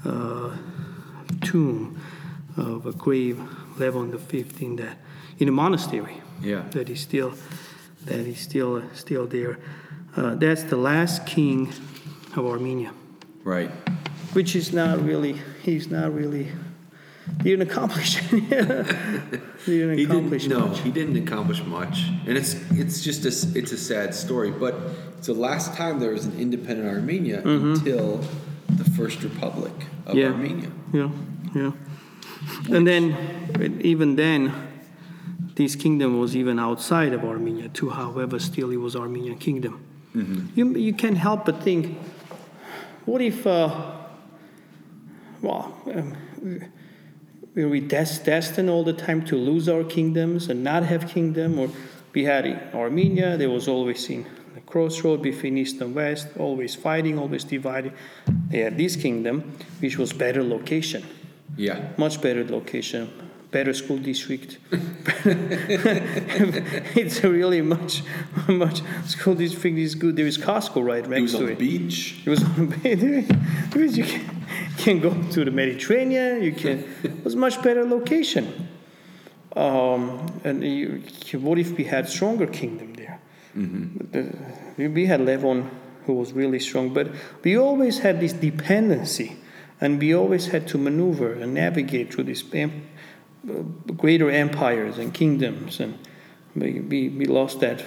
[0.04, 0.56] uh,
[1.42, 2.00] tomb
[2.56, 3.36] of a grave
[3.78, 4.96] Levon the Fifth in that
[5.38, 6.20] in a monastery.
[6.42, 6.64] Yeah.
[6.72, 7.32] that is still
[8.04, 9.58] that is still still there.
[10.16, 11.68] Uh, that's the last king
[12.36, 12.92] of Armenia,
[13.44, 13.70] Right.
[14.34, 16.48] which is not really he's not really
[17.42, 20.58] didn't accomplish didn't He accomplish didn't.
[20.58, 20.80] No, much.
[20.80, 24.50] he didn't accomplish much, and it's it's just a it's a sad story.
[24.50, 24.74] But
[25.18, 28.20] it's the last time there was an independent Armenia until
[28.68, 29.72] the first republic
[30.06, 30.18] of Mm-hmm.
[30.18, 30.26] Yeah.
[30.32, 30.70] Armenia.
[30.92, 31.10] Yeah,
[31.54, 32.76] yeah.
[32.76, 34.52] And then even then,
[35.54, 37.88] this kingdom was even outside of Armenia too.
[37.90, 39.80] However, still it was Armenian kingdom.
[40.54, 41.96] You you can't help but think,
[43.06, 43.46] what if?
[43.46, 43.92] Uh,
[45.42, 46.16] well, um,
[47.54, 51.58] were we des- destined all the time to lose our kingdoms and not have kingdom?
[51.58, 51.68] Or
[52.12, 57.18] we had Armenia, there was always in the crossroad between east and west, always fighting,
[57.18, 57.92] always divided.
[58.50, 61.04] They had this kingdom, which was better location,
[61.56, 61.88] Yeah.
[61.96, 63.10] much better location,
[63.50, 64.58] better school district.
[66.96, 68.02] it's really much,
[68.48, 70.16] much school district is good.
[70.16, 71.58] There is Costco right next was to on the it.
[71.58, 72.16] beach.
[72.24, 74.04] It was on because you
[74.78, 76.42] can, can go to the Mediterranean.
[76.42, 76.84] You can.
[77.04, 78.68] It was much better location.
[79.56, 81.02] Um, and you,
[81.38, 83.20] what if we had stronger kingdom there?
[84.76, 85.68] We- we had Levon,
[86.06, 87.08] who was really strong, but
[87.44, 89.36] we always had this dependency,
[89.80, 92.82] and we always had to maneuver and navigate through these em-
[93.48, 95.96] uh, greater empires and kingdoms, and
[96.56, 97.84] we, we, we lost that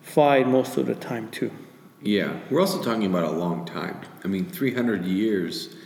[0.00, 1.52] fight most of the time too.
[2.02, 2.40] Yeah.
[2.50, 4.00] We're also talking about a long time.
[4.24, 5.76] I mean, 300 years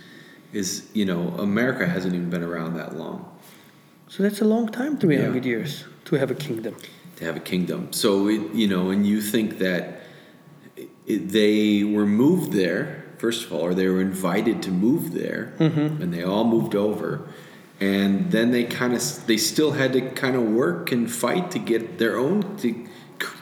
[0.57, 3.19] is you know America hasn't even been around that long.
[4.09, 5.49] So that's a long time, 300 Yeah.
[5.51, 6.75] years, to have a kingdom.
[7.17, 7.87] to have a kingdom.
[7.91, 10.01] So it, you know, and you think that
[11.13, 15.53] it, they were moved there first of all, or they were invited to move there,
[15.59, 17.21] and they all moved over,
[17.81, 21.59] and then they kind of they still had to kind of work and fight to
[21.59, 22.69] get their own to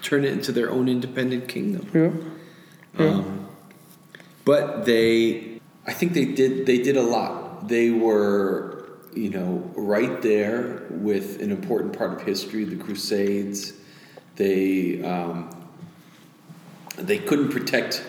[0.02, 1.84] turn it into their own independent kingdom.
[1.94, 2.12] Yeah.
[3.06, 3.12] Yeah.
[3.16, 3.48] Um,
[4.46, 5.55] but they,
[5.88, 6.66] I think they did.
[6.66, 7.68] They did a lot.
[7.68, 8.76] They were
[9.16, 13.74] you know, right there with an important part of history, the Crusades.
[14.36, 15.50] They um,
[16.98, 18.04] they couldn't protect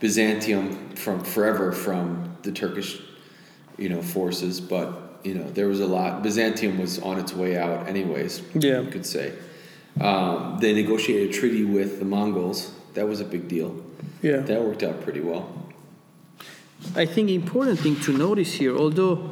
[0.00, 3.00] Byzantium from forever from the Turkish,
[3.76, 6.22] you know, forces, but you know there was a lot.
[6.22, 8.42] Byzantium was on its way out, anyways.
[8.54, 8.80] Yeah.
[8.80, 9.32] you could say.
[10.00, 12.72] Um, they negotiated a treaty with the Mongols.
[12.94, 13.84] That was a big deal.
[14.22, 14.38] Yeah.
[14.38, 15.67] That worked out pretty well.
[16.94, 19.28] I think important thing to notice here, although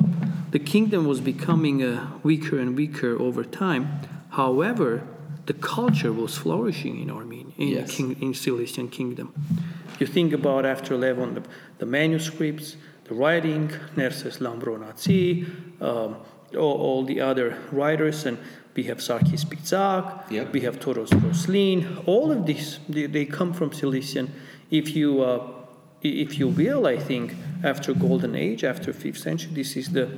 [0.51, 3.89] the kingdom was becoming uh, weaker and weaker over time,
[4.31, 5.03] however,
[5.47, 7.97] the culture was flourishing in Armenia, in, Yes.
[7.97, 9.33] king, in Cilician kingdom.
[10.01, 11.43] You think about after Levon, the,
[11.79, 15.47] the manuscripts, the writing, Nerses Lambronatsi,
[15.81, 16.17] um,
[16.57, 18.39] all, all the other writers, and
[18.75, 20.53] we have Sarkis Pitzak, Yep.
[20.53, 21.99] we have Toros Roslin.
[22.07, 24.31] All of these, they, they come from Cilician.
[24.71, 25.49] If you, uh,
[26.09, 30.11] if you will, I think after Golden Age, after fifth century, this is the,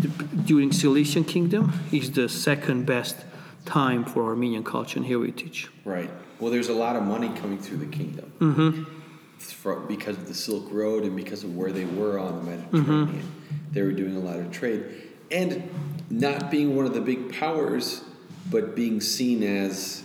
[0.00, 0.08] the
[0.44, 3.16] during Cilician kingdom is the second best
[3.64, 5.68] time for Armenian culture and heritage.
[5.84, 6.10] Right.
[6.40, 9.86] Well, there's a lot of money coming through the kingdom mm-hmm.
[9.86, 13.30] because of the Silk Road and because of where they were on the Mediterranean.
[13.70, 14.84] They were doing a lot of trade,
[15.30, 15.70] and
[16.10, 18.02] not being one of the big powers,
[18.50, 20.02] but being seen as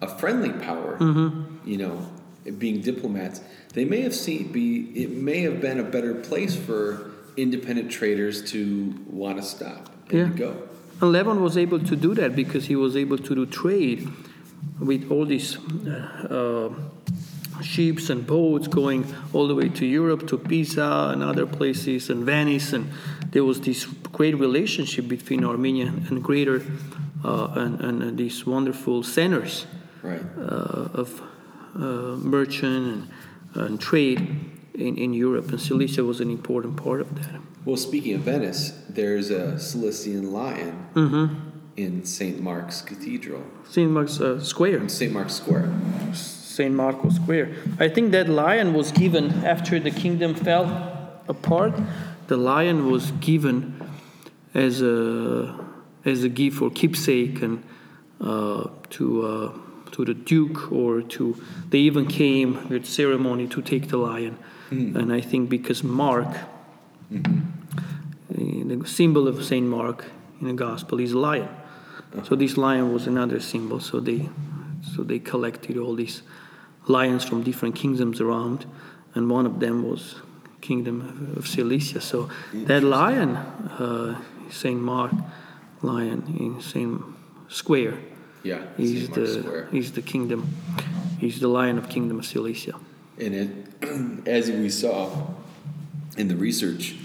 [0.00, 0.98] a friendly power.
[1.64, 2.08] You know,
[2.58, 3.40] being diplomats.
[3.72, 4.90] They may have seen be.
[4.94, 10.18] It may have been a better place for independent traders to want to stop and
[10.18, 10.28] Yeah.
[10.28, 10.52] to go.
[11.00, 14.08] And Levon was able to do that because he was able to do trade
[14.78, 16.70] with all these uh,
[17.58, 22.10] uh, ships and boats going all the way to Europe, to Pisa and other places,
[22.10, 22.72] and Venice.
[22.72, 22.90] And
[23.32, 26.62] there was this great relationship between Armenia and greater
[27.24, 29.66] uh, and, and uh, these wonderful centers
[30.02, 30.20] Right.
[30.38, 31.22] uh, of
[31.76, 33.08] uh, merchant and,
[33.54, 34.20] and trade
[34.74, 35.48] in, in Europe.
[35.50, 37.40] And Cilicia was an important part of that.
[37.64, 41.34] Well, speaking of Venice, there's a Cilician lion Mm-hmm.
[41.76, 42.40] in St.
[42.40, 43.90] Mark's Cathedral, St.
[43.90, 44.78] Mark's uh, Square.
[44.78, 45.12] in St.
[45.12, 45.72] Mark's Square.
[46.12, 46.74] St.
[46.74, 47.54] Marco Square.
[47.80, 50.66] I think that lion was given after the kingdom fell
[51.28, 51.72] apart.
[52.26, 53.80] The lion was given
[54.54, 55.54] as a
[56.04, 57.62] as a gift or keepsake and
[58.20, 59.58] uh, to uh,
[59.92, 61.36] to the duke or to
[61.70, 64.36] they even came with ceremony to take the lion.
[64.68, 64.96] Hmm.
[64.96, 66.28] And I think because Mark,
[67.10, 70.04] the the symbol of Saint Mark
[70.40, 71.48] in the gospel is a lion.
[71.48, 72.24] Uh-huh.
[72.24, 73.80] So this lion was another symbol.
[73.80, 74.28] So they
[74.94, 76.22] so they collected all these
[76.88, 78.66] lions from different kingdoms around,
[79.14, 80.16] and one of them was
[80.60, 82.00] kingdom of, of Cilicia.
[82.00, 84.20] So that lion, uh,
[84.50, 85.12] Saint Mark
[85.82, 87.02] lion in Saint
[87.48, 87.98] Square,
[88.42, 89.14] Yeah, St.
[89.14, 90.54] The is the kingdom,
[91.20, 92.74] he's the lion of kingdom of Cilicia.
[93.18, 95.28] And it, as we saw
[96.16, 96.96] in the research,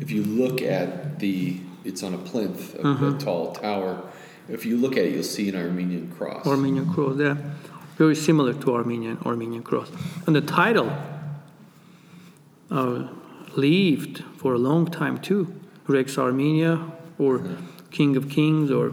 [0.00, 3.16] if you look at the, it's on a plinth of Mm-hmm.
[3.16, 4.02] a tall tower.
[4.48, 6.46] If you look at it, you'll see an Armenian cross.
[6.46, 7.36] Armenian cross, yeah,
[7.96, 9.90] very similar to Armenian Armenian cross,
[10.26, 10.90] and the title
[12.70, 13.08] uh,
[13.56, 15.54] lived for a long time too.
[15.86, 16.80] Rex Armenia,
[17.18, 17.42] or
[17.90, 18.92] King of Kings, or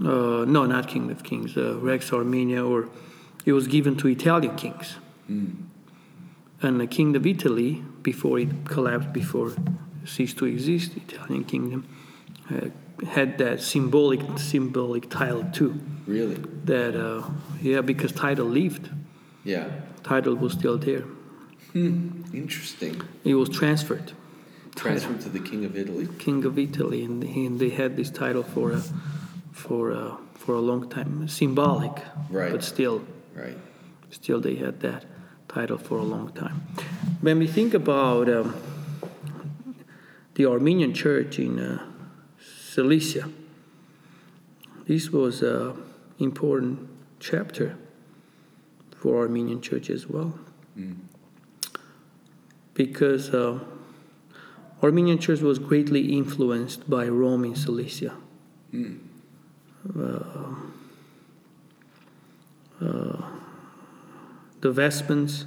[0.00, 2.88] uh, no, not King of Kings, uh, Rex Armenia, or
[3.44, 4.96] it was given to Italian kings.
[6.62, 9.58] And the King of Italy, before it collapsed, before it
[10.04, 11.86] ceased to exist, Italian kingdom,
[12.50, 12.68] uh,
[13.06, 16.34] had that symbolic symbolic title too Really?
[16.66, 17.22] that uh,
[17.62, 18.90] yeah because title lived
[19.42, 19.70] Yeah.
[20.02, 21.04] title was still there
[21.74, 23.00] Interesting.
[23.24, 24.12] it was transferred
[24.76, 26.08] Transferred to the King of Italy.
[26.18, 28.82] king of italy and, and they had this title for a
[29.60, 31.28] for a, for a long time.
[31.28, 31.92] Symbolic
[32.30, 32.52] Right.
[32.52, 33.02] but still
[33.34, 33.56] Right.
[34.10, 35.04] still they had that
[35.48, 36.62] title for a long time.
[37.20, 38.54] When we think about um,
[40.34, 41.78] the armenian church in uh,
[42.74, 43.28] cilicia
[44.86, 45.74] this was an
[46.18, 46.88] important
[47.20, 47.76] chapter
[48.96, 50.34] for armenian church as well.
[52.74, 53.58] Because uh,
[54.82, 58.14] armenian church was greatly influenced by rome in cilicia.
[58.72, 58.96] The
[64.80, 65.44] vestments,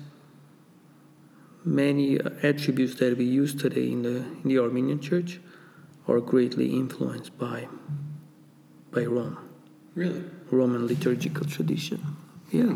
[1.65, 5.39] many attributes that we use today in the in the Armenian Church,
[6.07, 7.67] are greatly influenced by
[8.91, 9.38] by Rome,
[9.95, 10.23] Really?
[10.51, 11.99] Roman liturgical tradition.
[12.51, 12.75] Yeah,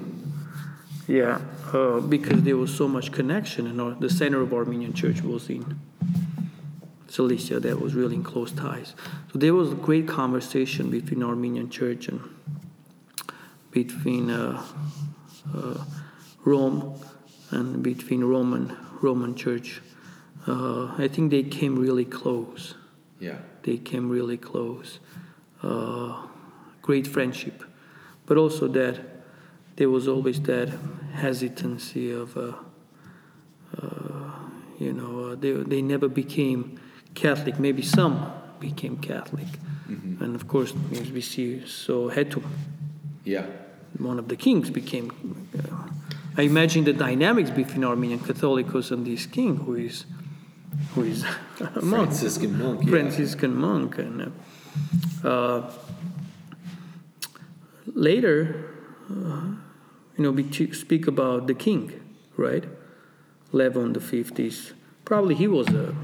[1.08, 1.40] yeah,
[1.74, 5.80] uh, because there was so much connection, and the center of Armenian Church was in
[7.08, 7.60] Cilicia.
[7.60, 8.96] That was really in close ties.
[9.32, 12.22] So there was a great conversation between Armenian Church and
[13.72, 14.30] between.
[14.30, 14.64] Uh,
[15.56, 15.84] uh,
[16.44, 16.98] Rome
[17.52, 19.82] and between Roman Roman Church.
[20.48, 22.74] Uh, I think they came really close
[23.20, 23.38] Yeah.
[23.64, 25.00] They came really close.
[25.62, 26.28] Uh,
[26.82, 27.64] great friendship,
[28.26, 29.00] but also that
[29.76, 30.70] there was always that
[31.14, 32.54] hesitancy of, uh,
[33.82, 34.32] uh,
[34.80, 36.80] you know, uh, they, they never became
[37.18, 37.60] Catholic.
[37.60, 38.14] Maybe some
[38.60, 39.48] became Catholic.
[39.90, 40.24] Mm-hmm.
[40.24, 42.44] And of course, as we see, so Hetum,
[43.26, 43.46] Yeah.
[43.98, 45.08] one of the kings, became.
[45.58, 45.88] Uh,
[46.40, 50.06] I imagine the dynamics between Armenian Catholicos and this king, who is,
[50.94, 51.24] who is
[51.60, 52.10] a monk.
[52.10, 52.84] Franciscan monk.
[52.84, 52.90] Yeah.
[52.92, 53.98] Franciscan monk.
[53.98, 55.72] And uh, uh,
[57.86, 58.66] later,
[59.10, 59.56] uh,
[60.16, 60.44] you know, we
[60.74, 61.92] speak about the king,
[62.38, 62.66] right?
[63.52, 64.74] Levon the fifties.
[65.06, 65.96] probably he was a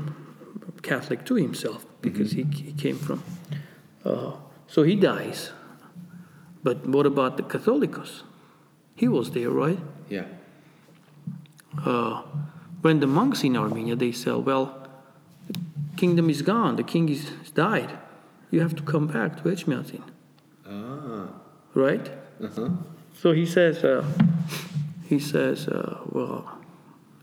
[0.82, 3.24] Catholic to himself because he, he came from.
[4.06, 4.34] Uh,
[4.68, 5.52] so he dies.
[6.64, 8.24] But what about the Catholicos?
[8.96, 9.80] He was there, right?
[10.10, 10.26] Yeah.
[11.86, 12.22] uh,
[12.82, 14.88] when the monks in Armenia they say, well,
[15.48, 15.60] the
[15.98, 17.98] kingdom is gone, the king is died,
[18.52, 20.02] you have to come back to Echmiadzin,
[20.68, 21.28] Ah.
[21.74, 22.10] right?
[22.44, 22.70] Uh huh.
[23.16, 24.04] So he says, uh,
[25.08, 26.58] he says, uh, well,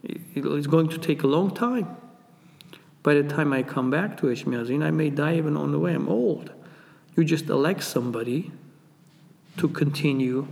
[0.03, 1.87] it- it's going to take a long time.
[3.03, 5.95] By the time I come back to Echmiadzin, I may die even on the way.
[5.95, 6.53] I'm old.
[7.17, 8.51] You just elect somebody
[9.57, 10.47] to continue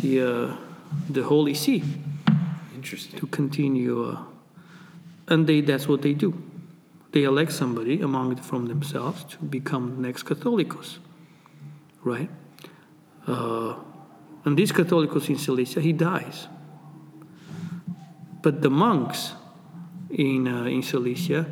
[0.00, 0.56] the uh,
[1.10, 1.82] the Holy See.
[2.74, 3.18] Interesting.
[3.18, 4.22] to continue, uh,
[5.26, 6.40] and they that's what they do.
[7.10, 10.98] They elect somebody among from themselves to become next Catholicos,
[12.04, 12.30] right?
[13.26, 13.74] Uh,
[14.44, 16.46] and this Catholicos in Cilicia, he dies.
[18.40, 19.32] But the monks
[20.10, 21.46] in uh, in Cilicia,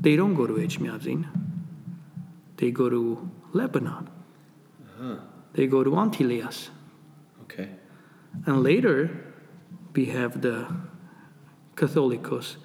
[0.00, 1.26] they don't go to Echmiadzin.
[2.56, 4.08] They go to Lebanon.
[4.98, 5.16] Huh.
[5.54, 6.70] They go to Antelias.
[7.42, 7.68] Okay.
[8.46, 9.10] And later,
[9.94, 10.66] we have the
[11.76, 12.56] Catholicos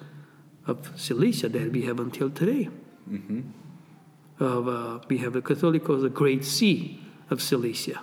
[0.66, 2.68] of Cilicia that we have until today.
[3.08, 3.40] Mm-hmm.
[4.38, 8.00] Of, uh, we have the Catholicos, the Great See of Cilicia.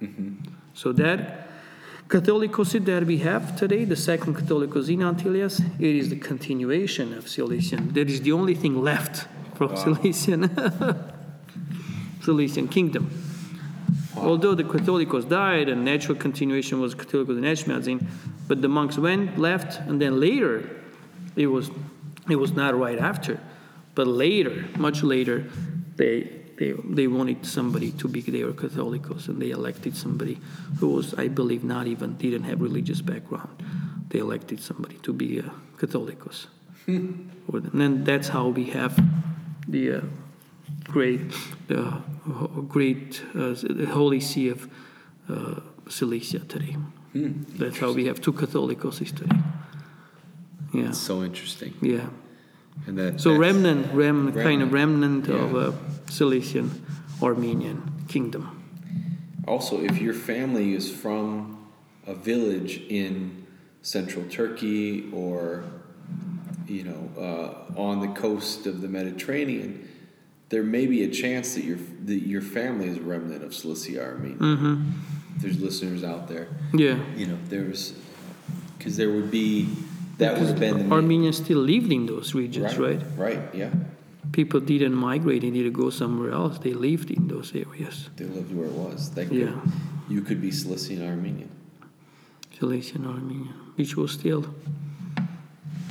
[0.00, 0.36] Mm-hmm.
[0.74, 1.39] So that
[2.10, 7.28] Catholicos that we have today, the second Catholicos in Antelias, it is the continuation of
[7.28, 7.92] Cilician.
[7.92, 9.84] That is the only thing left from Wow.
[9.84, 10.50] Cilician,
[12.20, 13.12] Cilician kingdom.
[14.16, 18.04] Although the Catholicos died and natural continuation was Catholicos in Echmiadzin,
[18.48, 20.68] but the monks went, left, and then later,
[21.36, 21.70] it was,
[22.28, 23.38] it was not right after,
[23.94, 25.44] but later, much later,
[25.94, 30.38] they, they, they wanted somebody to be their Catholicos, and they elected somebody
[30.78, 33.48] who was, I believe, not even, didn't have religious background.
[34.10, 36.48] They elected somebody to be a Catholicos.
[36.86, 37.30] and
[37.72, 38.92] then that's how we have
[39.66, 40.00] the uh,
[40.84, 41.32] great,
[41.68, 42.02] the
[42.68, 44.68] great uh, the Holy See of
[45.30, 46.76] uh, Cilicia today.
[47.14, 47.42] Hmm.
[47.56, 49.34] That's how we have two Catholicos today.
[50.74, 51.72] Yeah, It's so interesting.
[51.80, 52.10] yeah.
[52.86, 53.20] And that.
[53.20, 55.74] So remnant, rem, kind of remnant of a uh,
[56.08, 56.84] Cilician
[57.22, 58.56] Armenian kingdom.
[59.46, 61.66] Also, if your family is from
[62.06, 63.46] a village in
[63.82, 65.64] central Turkey or,
[66.66, 67.10] you know,
[67.76, 69.88] uh, on the coast of the Mediterranean,
[70.48, 74.02] there may be a chance that your that your family is a remnant of Cilicia
[74.04, 74.36] Armenia.
[74.38, 74.90] Mm-hmm.
[75.38, 76.98] There's listeners out there, Yeah.
[77.16, 77.94] you know, there's
[78.76, 79.68] because there would be
[80.20, 83.00] that would have been Armenians still lived in those regions, right?
[83.16, 83.40] Right.
[83.54, 83.70] Yeah.
[84.32, 86.58] People didn't migrate; they didn't go somewhere else.
[86.58, 88.08] They lived in those areas.
[88.16, 89.10] They lived where it was.
[89.14, 89.56] Could, Yeah.
[90.08, 91.50] You could be Cilician Armenian.
[92.58, 94.44] Cilician Armenia, which was still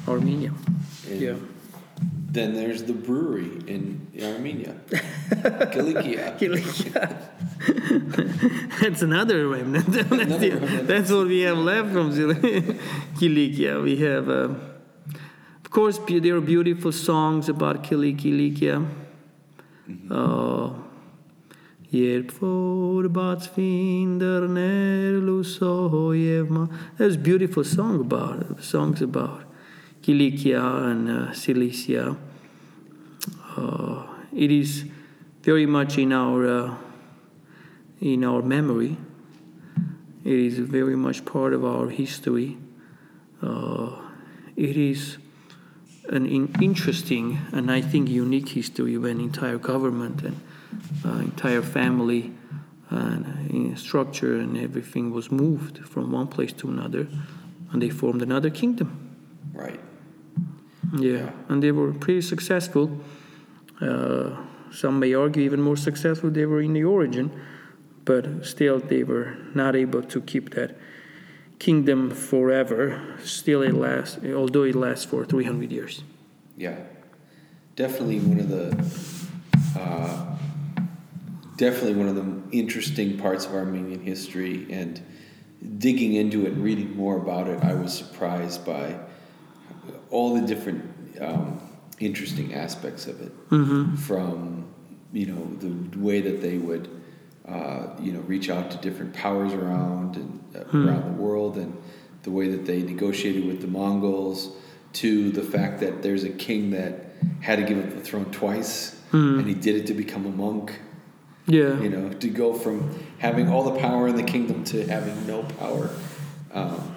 [0.08, 0.54] Armenia.
[1.10, 1.36] And Yeah.
[2.32, 4.76] Then there's the brewery in Armenia,
[5.74, 6.38] Kilikia.
[6.38, 7.18] Kilikia.
[8.82, 9.86] that's another remnant.
[9.92, 13.82] that's, another that's, what we have left from Kilikia.
[13.84, 14.54] We have, uh,
[15.66, 18.88] of course, there are beautiful songs about Kilikia.
[19.90, 20.12] Mm-hmm.
[20.12, 20.74] Uh,
[26.98, 29.48] There's beautiful song about it, songs about it.
[30.10, 32.18] Kilikia and uh, Cilicia.
[33.56, 34.86] Uh, it is
[35.44, 36.76] very much in our uh,
[38.02, 38.98] in our memory.
[40.26, 42.58] It is very much part of our history.
[43.40, 44.02] Uh,
[44.56, 45.20] it is
[46.10, 50.42] an in- interesting and I think unique history when entire government and
[51.06, 52.34] uh, entire family
[52.90, 57.08] and uh, structure and everything was moved from one place to another,
[57.72, 58.90] and they formed another kingdom.
[59.54, 59.80] Right.
[60.98, 63.00] Yeah, and they were pretty successful.
[63.82, 64.36] Uh,
[64.72, 67.32] some may argue even more successful they were in the origin,
[68.06, 70.78] but still they were not able to keep that
[71.60, 73.18] kingdom forever.
[73.24, 76.04] Still, it lasts, although it lasts for 300 years.
[76.58, 76.78] Yeah.
[77.76, 80.36] definitely one of the uh,
[81.58, 84.68] definitely one of the interesting parts of Armenian history.
[84.70, 85.02] And
[85.78, 88.96] digging into it, and reading more about it, I was surprised by
[90.12, 90.84] all the different
[91.22, 91.62] um,
[92.00, 93.32] interesting aspects of it.
[93.98, 94.66] From
[95.12, 96.90] you know the way that they would
[97.48, 101.76] uh, you know reach out to different powers around and uh, around the world, and
[102.24, 104.56] the way that they negotiated with the Mongols,
[104.94, 107.06] to the fact that there's a king that
[107.42, 110.80] had to give up the throne twice, and he did it to become a monk.
[111.48, 111.80] Yeah.
[111.82, 115.42] You know, to go from having all the power in the kingdom to having no
[115.42, 115.90] power.
[116.54, 116.96] Um,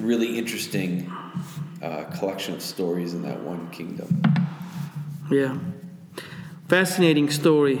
[0.00, 1.12] really interesting
[1.82, 4.22] uh, collection of stories in that one kingdom.
[5.30, 5.58] Yeah.
[6.68, 7.80] Fascinating story,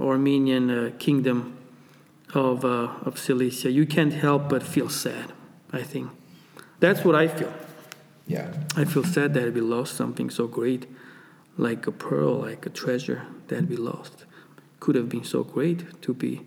[0.00, 1.56] Armenian uh, kingdom
[2.34, 3.70] of, uh, of Cilicia.
[3.70, 5.32] You can't help but feel sad,
[5.72, 6.10] I think.
[6.80, 7.52] That's what I feel.
[8.26, 8.52] Yeah.
[8.76, 10.86] I feel sad that we lost something so great,
[11.56, 14.24] like a pearl, like a treasure that we lost.
[14.80, 16.42] Could have been so great to be,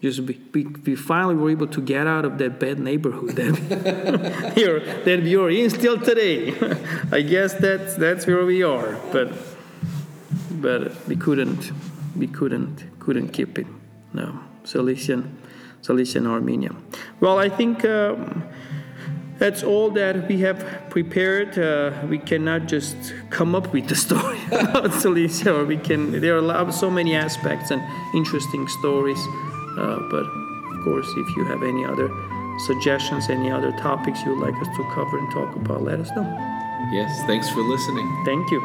[0.00, 4.54] just be, we, we finally were able to get out of that bad neighborhood that
[4.56, 6.54] you're, that you're in still today.
[7.12, 9.32] I guess that's that's where we are, but
[10.50, 11.72] but we couldn't
[12.16, 13.66] we couldn't couldn't keep it.
[14.12, 15.36] No, Cilician,
[15.82, 16.74] Cilician Armenia.
[17.20, 17.84] Well, I think.
[17.84, 18.44] Um,
[19.38, 21.58] that's all that we have prepared.
[21.58, 22.96] Uh, we cannot just
[23.30, 26.20] come up with the story about Cilicia, or we can.
[26.20, 27.82] There are so many aspects and
[28.14, 29.18] interesting stories.
[29.76, 32.10] Uh, but of course, if you have any other
[32.66, 36.10] suggestions, any other topics you would like us to cover and talk about, let us
[36.14, 36.22] know.
[36.92, 37.22] Yes.
[37.26, 38.06] Thanks for listening.
[38.24, 38.60] Thank you.